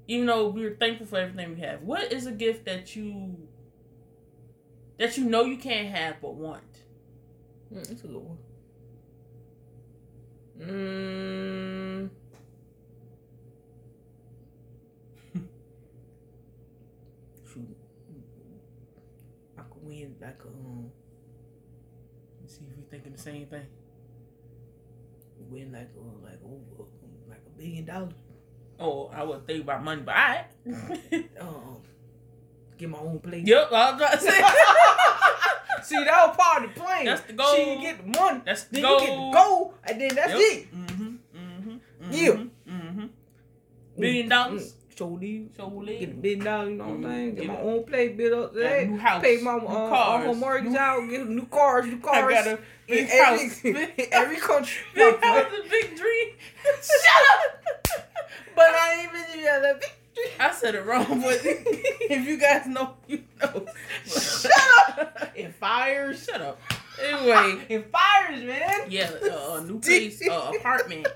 Even 0.07 0.27
though 0.27 0.47
we're 0.47 0.75
thankful 0.75 1.07
for 1.07 1.17
everything 1.17 1.55
we 1.55 1.61
have, 1.61 1.81
what 1.81 2.11
is 2.11 2.25
a 2.25 2.31
gift 2.31 2.65
that 2.65 2.95
you 2.95 3.35
that 4.97 5.17
you 5.17 5.25
know 5.25 5.43
you 5.43 5.57
can't 5.57 5.89
have 5.89 6.21
but 6.21 6.35
want? 6.35 6.63
Mm, 7.73 7.87
that's 7.87 8.03
a 8.03 8.07
good 8.07 8.15
one. 8.15 8.37
Mm. 10.59 12.09
Shoot. 17.51 17.77
I 19.57 19.61
could 19.61 19.83
win 19.83 20.15
like 20.21 20.39
a 20.43 20.47
um, 20.47 20.91
Let's 22.41 22.55
see 22.55 22.65
if 22.69 22.77
we're 22.77 22.83
thinking 22.89 23.13
the 23.13 23.17
same 23.17 23.45
thing. 23.47 23.65
win 25.49 25.71
like 25.71 25.89
a 25.95 25.99
like 26.23 26.39
over 26.45 26.89
like 27.29 27.41
a 27.47 27.49
billion 27.57 27.85
dollars. 27.85 28.13
Oh, 28.79 29.07
I 29.13 29.23
would 29.23 29.45
think 29.47 29.63
about 29.63 29.83
money, 29.83 30.01
but 30.01 30.15
I. 30.15 30.45
Um, 31.39 31.82
get 32.77 32.89
my 32.89 32.97
own 32.99 33.19
place. 33.19 33.45
yep, 33.47 33.71
I 33.71 33.91
was 33.91 34.01
about 34.01 34.11
to 34.13 34.19
say. 34.19 34.41
See, 35.83 36.03
that 36.03 36.27
was 36.27 36.37
part 36.37 36.63
of 36.65 36.73
the 36.73 36.79
plan. 36.79 37.05
That's 37.05 37.21
the 37.21 37.33
goal. 37.33 37.55
She 37.55 37.63
can 37.65 37.81
get 37.81 37.97
the 38.13 38.19
money. 38.19 38.41
That's 38.45 38.63
the 38.65 38.73
Then 38.75 38.83
goal. 38.83 38.99
you 39.01 39.07
get 39.07 39.15
the 39.17 39.31
goal, 39.37 39.73
and 39.83 40.01
then 40.01 40.15
that's 40.15 40.29
Yep. 40.31 40.39
it. 40.39 40.75
Mm-hmm. 40.75 41.15
Mm-hmm. 41.35 42.11
Yeah. 42.11 42.73
Mm-hmm. 42.73 43.05
Billion 43.99 44.29
dollars. 44.29 44.73
So 44.95 45.17
these 45.19 45.49
So 45.57 45.69
get 45.81 46.03
a 46.09 46.13
billion 46.13 46.43
dollars, 46.45 46.69
you 46.69 46.75
know 46.77 46.83
what 46.85 46.93
I'm 46.93 47.03
saying? 47.03 47.35
Get 47.35 47.47
my 47.47 47.57
own 47.57 47.83
place, 47.83 48.15
build 48.15 48.33
up 48.45 48.53
that. 48.53 48.87
new 48.89 48.97
house. 48.97 49.21
Pay 49.23 49.41
my 49.41 49.57
new 49.57 49.65
uh, 49.65 49.89
cars. 49.89 50.25
her 50.27 50.33
mortgage 50.35 50.71
new, 50.71 50.77
out, 50.77 51.09
get 51.09 51.27
new 51.27 51.45
cars, 51.47 51.85
new 51.87 51.97
I 52.03 52.21
cars. 52.21 52.33
got 52.33 52.47
a 52.47 52.59
big 52.87 52.99
in 53.09 53.23
house. 53.23 53.61
every, 54.11 54.37
country. 54.37 54.83
Big 54.93 55.23
house, 55.23 55.45
a 55.51 55.69
big 55.69 55.97
dream. 55.97 56.27
Shut 56.63 57.23
up! 57.33 58.07
but 58.55 58.65
I 58.69 59.01
ain't 59.01 59.09
even 59.33 59.43
yeah, 59.43 59.59
that 59.59 59.81
big 59.81 59.89
I 60.39 60.51
said 60.51 60.75
it 60.75 60.85
wrong, 60.85 61.21
but 61.21 61.39
if 61.43 62.27
you 62.27 62.37
guys 62.37 62.67
know, 62.67 62.95
you 63.07 63.23
know. 63.41 63.65
Shut 64.05 64.51
up! 64.99 65.31
It 65.35 65.53
fires. 65.55 66.23
Shut 66.23 66.41
up. 66.41 66.59
Anyway, 67.03 67.65
It 67.69 67.91
fires, 67.91 68.43
man. 68.43 68.81
yeah, 68.89 69.09
uh, 69.23 69.55
a 69.59 69.63
new 69.65 69.79
place, 69.79 70.21
uh, 70.29 70.51
apartment 70.59 71.07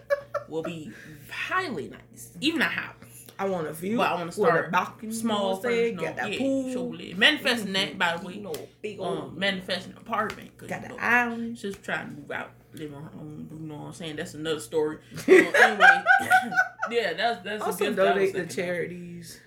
will 0.49 0.63
be 0.63 0.91
highly 1.31 1.89
nice. 1.89 2.31
Even 2.41 2.61
a 2.61 2.65
house. 2.65 2.93
I 3.39 3.47
want 3.47 3.67
a 3.67 3.73
view. 3.73 3.97
But 3.97 4.07
I 4.09 4.13
wanna 4.13 4.25
with 4.25 4.33
start 4.33 4.69
a 4.69 4.71
balcony, 4.71 5.13
Small, 5.13 5.37
you 5.37 5.43
know 5.43 5.47
what 5.49 5.55
I'm 5.57 5.71
saying? 5.71 5.95
first, 5.97 6.05
Got 6.05 6.15
no, 6.17 6.21
that 6.23 6.31
yeah, 6.33 6.39
pool. 6.39 6.71
surely. 6.73 7.13
Manifesting 7.13 7.73
that, 7.73 7.97
by 7.99 8.17
the 8.17 8.25
way. 8.25 8.33
You 8.33 8.41
know, 8.41 8.53
big 8.81 8.99
Um, 8.99 9.05
old. 9.05 9.37
manifesting 9.37 9.91
an 9.91 9.99
apartment. 9.99 10.57
got 10.57 10.69
you 10.81 10.87
the 10.87 10.87
know, 10.95 10.97
island. 10.99 11.57
Just 11.57 11.83
trying 11.83 12.09
to 12.09 12.21
move 12.21 12.31
out, 12.31 12.49
live 12.73 12.93
on 12.93 13.03
her 13.03 13.11
own. 13.19 13.47
You 13.51 13.67
know 13.67 13.75
what 13.75 13.87
I'm 13.87 13.93
saying? 13.93 14.15
That's 14.15 14.33
another 14.33 14.59
story. 14.59 14.99
Uh, 15.27 15.33
anyway, 15.33 16.03
yeah, 16.91 17.13
that's 17.13 17.43
that's 17.43 17.61
a 17.61 17.65
Also 17.65 17.91
that 17.91 18.15
was 18.15 18.31
donate 18.31 18.49
to 18.49 18.55
charities. 18.55 19.39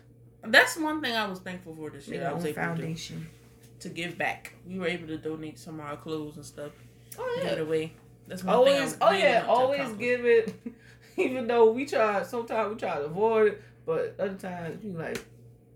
That's 0.42 0.76
one 0.76 1.00
thing 1.00 1.14
I 1.14 1.26
was 1.26 1.38
thankful 1.38 1.74
for 1.74 1.90
this 1.90 2.08
year. 2.08 2.26
I 2.26 2.32
was 2.32 2.44
able 2.44 2.54
to, 2.54 2.60
foundation. 2.60 3.28
to 3.80 3.88
give 3.88 4.16
back. 4.16 4.54
We 4.66 4.78
were 4.78 4.86
able 4.86 5.06
to 5.08 5.18
donate 5.18 5.58
some 5.58 5.80
of 5.80 5.86
our 5.86 5.96
clothes 5.96 6.36
and 6.36 6.44
stuff. 6.44 6.72
Oh 7.18 7.40
Give 7.42 7.52
it 7.52 7.60
away. 7.60 7.92
That's 8.26 8.44
one 8.44 8.64
thing. 8.64 8.74
Always, 8.74 8.96
oh 9.00 9.12
yeah, 9.12 9.44
always 9.48 9.92
give 9.92 10.24
it. 10.24 10.54
Even 11.16 11.46
though 11.46 11.70
we 11.72 11.86
try, 11.86 12.22
sometimes 12.22 12.70
we 12.70 12.78
try 12.78 12.96
to 12.96 13.06
avoid 13.06 13.48
it, 13.48 13.62
but 13.84 14.14
other 14.18 14.34
times 14.34 14.82
you 14.84 14.92
like 14.92 15.24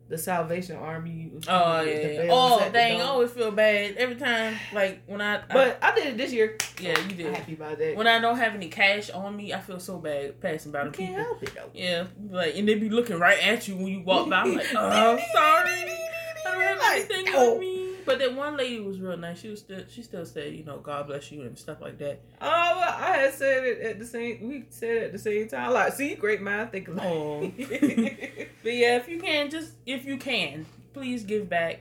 the 0.08 0.18
Salvation 0.18 0.76
Army. 0.76 1.30
Oh 1.48 1.80
yeah. 1.82 2.28
Oh 2.30 2.68
dang! 2.72 3.00
I 3.00 3.04
always 3.04 3.30
feel 3.30 3.50
bad 3.50 3.96
every 3.96 4.16
time. 4.16 4.54
Like 4.72 5.02
when 5.06 5.20
I, 5.20 5.36
I 5.36 5.42
But 5.50 5.78
I 5.82 5.94
did 5.94 6.06
it 6.08 6.16
this 6.16 6.32
year. 6.32 6.56
yeah, 6.80 6.90
you 6.90 6.96
I'm 7.04 7.08
did. 7.16 7.34
happy 7.34 7.54
about 7.54 7.78
that. 7.78 7.96
When 7.96 8.06
I 8.06 8.18
don't 8.20 8.36
have 8.36 8.54
any 8.54 8.68
cash 8.68 9.08
on 9.10 9.36
me, 9.36 9.52
I 9.54 9.60
feel 9.60 9.80
so 9.80 9.98
bad 9.98 10.40
passing 10.40 10.72
by 10.72 10.84
the 10.84 10.90
can't 10.90 11.08
people. 11.10 11.24
help 11.24 11.42
it 11.42 11.54
though. 11.54 11.70
Yeah, 11.72 12.04
like 12.30 12.56
and 12.56 12.68
they 12.68 12.74
be 12.74 12.90
looking 12.90 13.18
right 13.18 13.42
at 13.42 13.66
you 13.66 13.76
when 13.76 13.86
you 13.86 14.00
walk 14.02 14.28
by. 14.28 14.40
I'm 14.42 14.54
like, 14.56 14.66
oh, 14.74 14.78
I'm 14.88 15.18
sorry, 15.34 15.70
I 15.70 15.98
don't 16.44 16.60
have 16.60 16.78
Like, 16.78 17.10
anything 17.10 17.34
oh. 17.34 17.54
on 17.54 17.60
me. 17.60 17.73
But 18.04 18.18
that 18.18 18.34
one 18.34 18.56
lady 18.56 18.80
was 18.80 19.00
real 19.00 19.16
nice. 19.16 19.40
She 19.40 19.48
was 19.48 19.60
still, 19.60 19.82
she 19.88 20.02
still 20.02 20.26
said, 20.26 20.52
you 20.52 20.64
know, 20.64 20.78
God 20.78 21.06
bless 21.06 21.30
you 21.32 21.42
and 21.42 21.58
stuff 21.58 21.80
like 21.80 21.98
that. 21.98 22.20
Oh, 22.40 22.76
well, 22.76 22.94
I 22.98 23.16
had 23.16 23.34
said 23.34 23.64
it 23.64 23.80
at 23.80 23.98
the 23.98 24.06
same. 24.06 24.48
We 24.48 24.64
said 24.70 24.96
it 24.96 25.02
at 25.04 25.12
the 25.12 25.18
same 25.18 25.48
time. 25.48 25.72
Like, 25.72 25.94
see, 25.94 26.14
great 26.14 26.42
mind 26.42 26.72
think 26.72 26.88
alike. 26.88 27.04
Oh. 27.06 27.52
But 28.64 28.74
yeah, 28.74 28.96
if 28.96 29.08
you 29.10 29.20
can, 29.20 29.50
just 29.50 29.74
if 29.84 30.06
you 30.06 30.16
can, 30.16 30.64
please 30.94 31.22
give 31.22 31.50
back. 31.50 31.80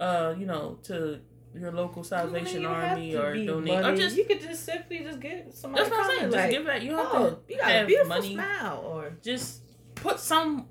Uh, 0.00 0.34
you 0.36 0.46
know, 0.46 0.78
to 0.84 1.20
your 1.54 1.70
local 1.70 2.02
Salvation 2.02 2.62
You 2.62 2.68
Army 2.68 3.14
or 3.14 3.34
donate. 3.44 3.84
Or 3.84 3.94
just 3.94 4.16
you 4.16 4.24
could 4.24 4.40
just 4.40 4.64
simply 4.64 5.00
just 5.00 5.20
give 5.20 5.46
somebody. 5.52 5.84
that's 5.84 5.94
what 5.94 6.04
I'm 6.04 6.10
saying. 6.10 6.22
Just 6.22 6.36
like, 6.36 6.50
give 6.50 6.66
back. 6.66 6.82
You 6.82 6.90
don't 6.90 7.04
have 7.04 7.22
oh, 7.22 7.30
to 7.30 7.38
you 7.48 7.58
got 7.58 7.82
a 7.82 7.86
beautiful 7.86 8.08
money. 8.08 8.34
smile, 8.34 8.84
or 8.86 9.12
Just 9.22 9.60
put 9.94 10.18
some 10.18 10.66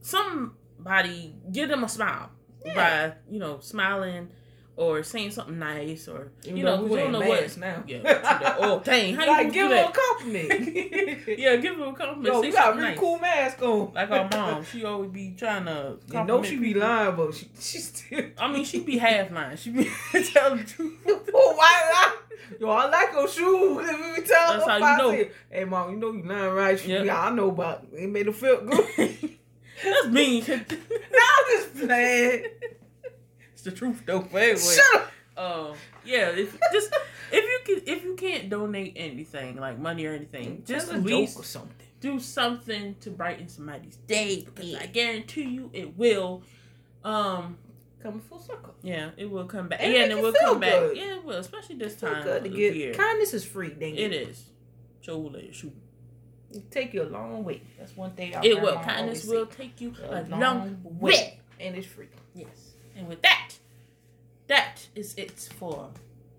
somebody 0.00 1.34
give 1.52 1.68
them 1.68 1.84
a 1.84 1.88
smile 1.88 2.30
Yeah. 2.64 2.74
by 2.74 3.14
you 3.30 3.38
know 3.38 3.58
smiling 3.60 4.28
or 4.78 5.02
saying 5.02 5.32
something 5.32 5.58
nice 5.58 6.06
or 6.06 6.30
you 6.44 6.62
know 6.62 6.82
we 6.84 6.96
don't 6.96 7.12
know 7.12 7.20
what. 7.20 7.56
now. 7.58 7.82
Yeah, 7.88 8.56
oh 8.60 8.80
dang, 8.84 9.16
how 9.16 9.24
you 9.24 9.30
like 9.30 9.38
gonna 9.46 9.52
give 9.52 9.70
him 9.70 9.88
a 9.88 9.92
compliment. 9.92 11.28
yeah, 11.38 11.56
give 11.56 11.74
him 11.74 11.82
a 11.82 11.92
compliment. 11.92 12.34
Yo, 12.34 12.42
you 12.42 12.52
got 12.52 12.72
a 12.72 12.76
really 12.76 12.88
nice. 12.90 12.98
cool 12.98 13.18
mask 13.18 13.62
on. 13.62 13.92
Like 13.92 14.10
our 14.10 14.28
mom, 14.30 14.64
she 14.64 14.84
always 14.84 15.10
be 15.10 15.34
trying 15.36 15.64
to. 15.64 15.98
You 16.12 16.24
know 16.24 16.42
she 16.42 16.56
be 16.56 16.66
people. 16.74 16.82
lying, 16.82 17.16
but 17.16 17.34
she 17.34 17.48
she 17.58 17.78
still. 17.78 18.24
I 18.38 18.52
mean, 18.52 18.64
she 18.64 18.80
be 18.80 18.98
half 18.98 19.30
lying. 19.32 19.56
She 19.56 19.70
be 19.70 19.90
telling 20.32 20.58
the 20.58 20.64
truth. 20.64 20.94
oh, 21.34 21.54
why 21.56 21.90
not? 21.92 22.60
Yo, 22.60 22.68
I 22.68 22.88
like 22.88 23.12
your 23.12 23.28
shoes. 23.28 23.76
Let 23.76 24.00
me 24.00 24.24
tell 24.24 24.58
That's 24.58 24.66
how 24.66 24.76
you 24.76 25.22
know. 25.24 25.30
Hey, 25.50 25.64
mom, 25.64 25.90
you 25.90 25.96
know 25.96 26.12
you 26.12 26.22
lying, 26.22 26.54
right? 26.54 26.78
She, 26.78 26.92
Yeah. 26.92 27.02
yeah. 27.02 27.22
I 27.22 27.30
know 27.30 27.48
about 27.48 27.84
it. 27.92 28.04
It 28.04 28.08
made 28.08 28.26
her 28.26 28.32
feel 28.32 28.64
good. 28.64 29.37
That's 29.84 30.06
mean. 30.12 30.44
nah, 30.48 30.54
I'm 30.56 31.46
just 31.50 31.76
playing. 31.76 32.44
it's 33.52 33.62
the 33.62 33.70
truth 33.72 34.02
though. 34.06 34.20
But 34.20 34.42
anyway, 34.42 34.58
Shut 34.58 34.96
up. 35.02 35.10
uh, 35.36 35.74
yeah, 36.04 36.30
if 36.30 36.58
just 36.72 36.94
if 37.32 37.44
you 37.44 37.76
can 37.76 37.82
if 37.94 38.04
you 38.04 38.14
can't 38.14 38.48
donate 38.50 38.94
anything 38.96 39.56
like 39.56 39.78
money 39.78 40.06
or 40.06 40.12
anything, 40.14 40.62
just 40.66 40.92
at 40.92 41.02
least 41.02 41.38
or 41.38 41.44
something. 41.44 41.86
do 42.00 42.18
something 42.18 42.96
to 43.00 43.10
brighten 43.10 43.48
somebody's 43.48 43.96
day 44.06 44.42
because 44.44 44.74
I 44.74 44.86
guarantee 44.86 45.44
you 45.44 45.70
it 45.72 45.96
will. 45.96 46.42
Um, 47.04 47.58
Coming 48.02 48.20
full 48.20 48.38
circle. 48.38 48.74
yeah, 48.82 49.10
it 49.16 49.28
will 49.28 49.46
come 49.46 49.66
back. 49.68 49.80
And 49.82 49.92
yeah, 49.92 50.02
and 50.04 50.12
it 50.12 50.22
will 50.22 50.32
come 50.32 50.60
back. 50.60 50.80
Yeah, 50.94 51.16
it 51.16 51.24
will, 51.24 51.34
especially 51.38 51.76
this 51.76 51.96
time 51.96 52.22
good 52.22 52.44
to 52.44 52.48
get 52.48 52.76
year. 52.76 52.94
kindness 52.94 53.34
is 53.34 53.44
free. 53.44 53.70
Dang 53.70 53.96
It 53.96 54.12
is. 54.12 54.44
Show 55.00 55.18
will. 56.50 56.58
It 56.58 56.70
take 56.70 56.94
you 56.94 57.02
a 57.02 57.10
long 57.10 57.44
way. 57.44 57.62
That's 57.78 57.96
one 57.96 58.12
thing. 58.12 58.34
I 58.34 58.40
It 58.42 58.60
will. 58.60 58.76
Kindness 58.76 59.24
will 59.26 59.46
take 59.46 59.80
you 59.80 59.94
a 60.08 60.22
long 60.22 60.80
way. 60.84 61.40
and 61.60 61.76
it's 61.76 61.86
free. 61.86 62.08
Yes. 62.34 62.72
And 62.96 63.08
with 63.08 63.22
that, 63.22 63.52
that 64.48 64.86
is 64.94 65.14
it 65.16 65.32
for 65.58 65.90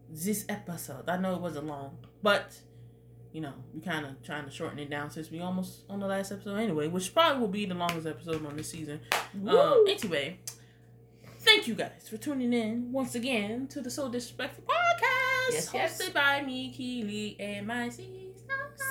this 0.09 0.45
episode. 0.49 1.07
I 1.07 1.17
know 1.17 1.35
it 1.35 1.41
wasn't 1.41 1.67
long, 1.67 1.97
but 2.23 2.57
you 3.31 3.41
know, 3.41 3.53
we 3.75 3.79
kind 3.81 4.05
of 4.07 4.21
trying 4.23 4.43
to 4.45 4.51
shorten 4.51 4.79
it 4.79 4.89
down 4.89 5.11
since 5.11 5.29
we 5.29 5.39
almost 5.39 5.81
on 5.89 5.99
the 5.99 6.07
last 6.07 6.31
episode 6.31 6.55
anyway, 6.57 6.87
which 6.87 7.13
probably 7.13 7.39
will 7.39 7.47
be 7.47 7.65
the 7.67 7.75
longest 7.75 8.07
episode 8.07 8.43
on 8.45 8.55
this 8.57 8.71
season. 8.71 8.99
Um, 9.47 9.85
anyway, 9.87 10.39
thank 11.41 11.67
you 11.67 11.75
guys 11.75 12.07
for 12.09 12.17
tuning 12.17 12.51
in 12.53 12.91
once 12.91 13.13
again 13.13 13.67
to 13.67 13.81
the 13.81 13.91
So 13.91 14.09
Disrespectful 14.09 14.63
podcast, 14.63 15.51
Yes, 15.53 15.69
hosted 15.69 15.99
yes. 15.99 16.09
by 16.09 16.41
me, 16.41 16.71
Keely, 16.71 17.37
and 17.39 17.67
my 17.67 17.89
sister. 17.89 18.11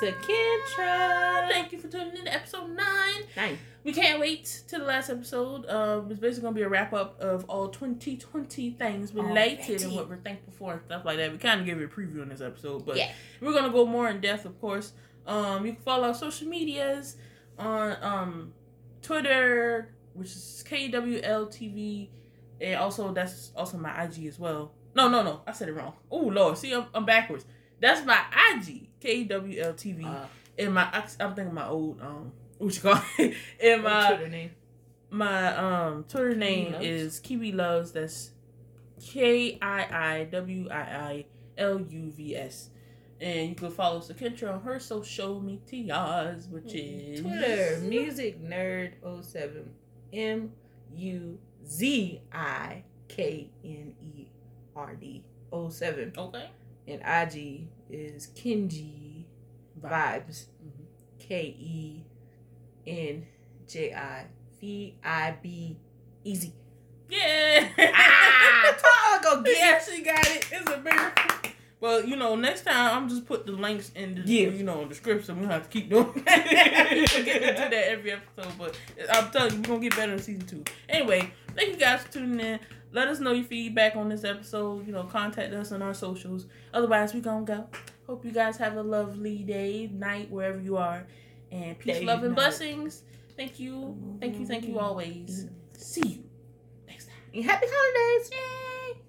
Sakitra. 0.00 1.48
Thank 1.48 1.72
you 1.72 1.78
for 1.78 1.88
tuning 1.88 2.16
in 2.16 2.24
to 2.24 2.32
episode 2.34 2.70
nine. 2.70 3.22
Nice. 3.36 3.58
We 3.84 3.92
can't 3.92 4.20
wait 4.20 4.62
to 4.68 4.78
the 4.78 4.84
last 4.84 5.08
episode. 5.10 5.64
Uh, 5.66 6.02
it's 6.10 6.20
basically 6.20 6.42
gonna 6.46 6.54
be 6.54 6.62
a 6.62 6.68
wrap 6.68 6.92
up 6.92 7.18
of 7.20 7.44
all 7.48 7.68
2020 7.68 8.70
things 8.72 9.14
related 9.14 9.82
and 9.82 9.94
what 9.94 10.08
we're 10.08 10.16
thankful 10.16 10.52
for 10.52 10.74
and 10.74 10.82
stuff 10.82 11.04
like 11.04 11.16
that. 11.16 11.32
We 11.32 11.38
kind 11.38 11.60
of 11.60 11.66
gave 11.66 11.78
you 11.78 11.86
a 11.86 11.88
preview 11.88 12.22
in 12.22 12.28
this 12.28 12.40
episode, 12.40 12.84
but 12.84 12.96
Yeah. 12.96 13.10
we're 13.40 13.52
gonna 13.54 13.72
go 13.72 13.86
more 13.86 14.08
in 14.08 14.20
depth, 14.20 14.44
of 14.44 14.60
course. 14.60 14.92
Um, 15.26 15.64
you 15.66 15.72
can 15.74 15.82
follow 15.82 16.08
our 16.08 16.14
social 16.14 16.48
medias 16.48 17.16
on 17.58 17.96
um 18.02 18.52
Twitter, 19.02 19.94
which 20.14 20.28
is 20.28 20.64
KWLTV, 20.68 22.08
and 22.60 22.74
also 22.76 23.12
that's 23.12 23.52
also 23.56 23.78
my 23.78 24.04
IG 24.04 24.26
as 24.26 24.38
well. 24.38 24.72
No, 24.94 25.08
no, 25.08 25.22
no, 25.22 25.40
I 25.46 25.52
said 25.52 25.68
it 25.68 25.72
wrong. 25.74 25.94
Oh 26.10 26.18
Lord, 26.26 26.58
see, 26.58 26.72
I'm, 26.74 26.86
I'm 26.94 27.04
backwards. 27.06 27.46
That's 27.80 28.04
my 28.04 28.18
IG, 28.54 28.87
KWLTV, 29.02 30.04
Uh, 30.04 30.26
and 30.58 30.74
my 30.74 30.88
I'm 31.20 31.34
thinking 31.34 31.54
my 31.54 31.66
old 31.68 32.00
um 32.00 32.32
what 32.58 32.74
you 32.74 32.80
call 32.82 33.00
it, 33.18 33.34
and 33.62 33.82
my 33.82 33.90
my 33.90 34.08
Twitter 34.08 34.28
name. 34.28 34.50
my 35.10 35.56
um 35.56 36.04
Twitter 36.04 36.34
name 36.34 36.74
is 36.80 37.20
Kiwi 37.20 37.52
Loves. 37.52 37.92
That's 37.92 38.30
K 39.00 39.58
I 39.62 39.86
I 40.20 40.24
W 40.24 40.68
I 40.70 40.76
I 40.80 41.24
L 41.56 41.80
U 41.80 42.10
V 42.10 42.36
S. 42.36 42.70
And 43.20 43.48
you 43.48 43.54
can 43.56 43.70
follow 43.72 43.98
Sakitra 43.98 44.54
on 44.54 44.60
her 44.62 44.78
social 44.78 45.40
medias, 45.40 46.46
which 46.48 46.72
is 46.72 47.20
Twitter 47.20 47.80
music 47.82 48.40
nerd 48.40 48.92
07 49.24 49.70
M 50.12 50.52
U 50.94 51.38
Z 51.66 52.20
I 52.32 52.84
K 53.08 53.50
N 53.64 53.94
E 54.16 54.26
R 54.76 54.94
D 54.94 55.24
07 55.52 56.12
Okay. 56.16 56.48
And 56.88 57.00
IG 57.02 57.68
is 57.90 58.28
Kenji 58.28 59.24
Vibes 59.80 60.46
Mhm. 60.64 60.86
K 61.18 61.54
E 61.58 62.04
N 62.86 63.26
J 63.68 63.92
I 63.94 64.24
V 64.60 64.96
I 65.04 65.34
B 65.42 65.76
Easy. 66.24 66.52
Yeah. 67.08 67.68
Ah, 67.78 69.18
go 69.22 69.42
get 69.42 69.82
She 69.84 70.02
got 70.02 70.18
it. 70.26 70.46
It's 70.52 70.70
a 70.70 70.78
miracle. 70.80 71.50
Well, 71.80 72.04
you 72.04 72.16
know, 72.16 72.34
next 72.34 72.62
time 72.64 72.96
I'm 72.96 73.08
just 73.08 73.24
put 73.24 73.46
the 73.46 73.52
links 73.52 73.92
in 73.94 74.16
the 74.16 74.20
Yeah. 74.22 74.48
you 74.48 74.64
know 74.64 74.82
the 74.82 74.88
description. 74.88 75.40
We 75.40 75.46
have 75.46 75.62
to 75.62 75.68
keep 75.68 75.88
doing. 75.90 76.12
we 76.14 76.20
forget 76.22 77.06
to 77.06 77.50
do 77.54 77.70
that 77.70 77.72
every 77.72 78.12
episode, 78.12 78.52
but 78.58 78.76
I'm 79.12 79.30
telling 79.30 79.54
you, 79.54 79.58
we're 79.60 79.66
gonna 79.76 79.80
get 79.80 79.96
better 79.96 80.12
in 80.14 80.18
season 80.18 80.46
two. 80.46 80.64
Anyway, 80.88 81.30
thank 81.54 81.70
you 81.70 81.76
guys 81.76 82.02
for 82.02 82.12
tuning 82.12 82.40
in. 82.40 82.58
Let 82.92 83.08
us 83.08 83.20
know 83.20 83.32
your 83.32 83.44
feedback 83.44 83.96
on 83.96 84.08
this 84.08 84.24
episode. 84.24 84.86
You 84.86 84.92
know, 84.92 85.04
contact 85.04 85.52
us 85.52 85.72
on 85.72 85.82
our 85.82 85.94
socials. 85.94 86.46
Otherwise, 86.72 87.12
we 87.14 87.20
gonna 87.20 87.44
go. 87.44 87.66
Hope 88.06 88.24
you 88.24 88.32
guys 88.32 88.56
have 88.56 88.76
a 88.76 88.82
lovely 88.82 89.38
day, 89.44 89.90
night, 89.92 90.30
wherever 90.30 90.58
you 90.60 90.76
are, 90.78 91.06
and 91.52 91.78
peace, 91.78 91.98
Day, 91.98 92.04
love, 92.04 92.20
and 92.24 92.30
night. 92.30 92.36
blessings. 92.36 93.02
Thank 93.36 93.60
you, 93.60 93.96
thank 94.20 94.38
you, 94.38 94.46
thank 94.46 94.66
you 94.66 94.78
always. 94.78 95.46
See 95.76 96.00
you 96.08 96.24
next 96.86 97.04
time. 97.06 97.14
And 97.34 97.44
Happy 97.44 97.66
holidays. 97.68 98.30
Yay! 98.32 99.02